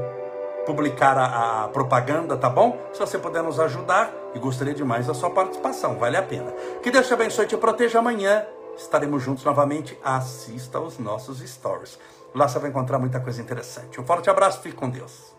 publicar 0.67 1.17
a, 1.17 1.65
a, 1.65 1.69
propaganda, 1.69 2.37
tá 2.37 2.49
bom? 2.49 2.79
Se 2.93 3.01
você 3.01 3.19
puder 3.19 3.43
nos 3.43 3.59
ajudar, 3.59 4.13
e 4.35 4.39
gostaria 4.39 4.75
demais 4.75 5.07
da 5.07 5.15
sua 5.15 5.31
participação, 5.31 5.99
vale 5.99 6.17
a 6.17 6.23
pena. 6.23 6.53
Que 6.83 6.91
Deus 6.91 7.07
te 7.07 7.15
abençoe 7.15 7.45
e 7.45 7.49
te 7.49 7.57
proteja 7.57 7.99
amanhã. 7.99 8.45
Estaremos 8.77 9.23
juntos 9.23 9.45
novamente. 9.45 9.99
Assista 10.03 10.79
aos 10.79 10.99
nossos 10.99 11.41
stories. 11.41 11.99
Lá 12.35 12.49
você 12.49 12.59
vai 12.59 12.71
encontrar 12.71 12.99
muita 12.99 13.19
coisa 13.21 13.41
interessante. 13.41 14.01
Um 14.01 14.05
forte 14.05 14.31
abraço, 14.31 14.61
fique 14.61 14.77
com 14.77 14.89
Deus. 14.89 15.30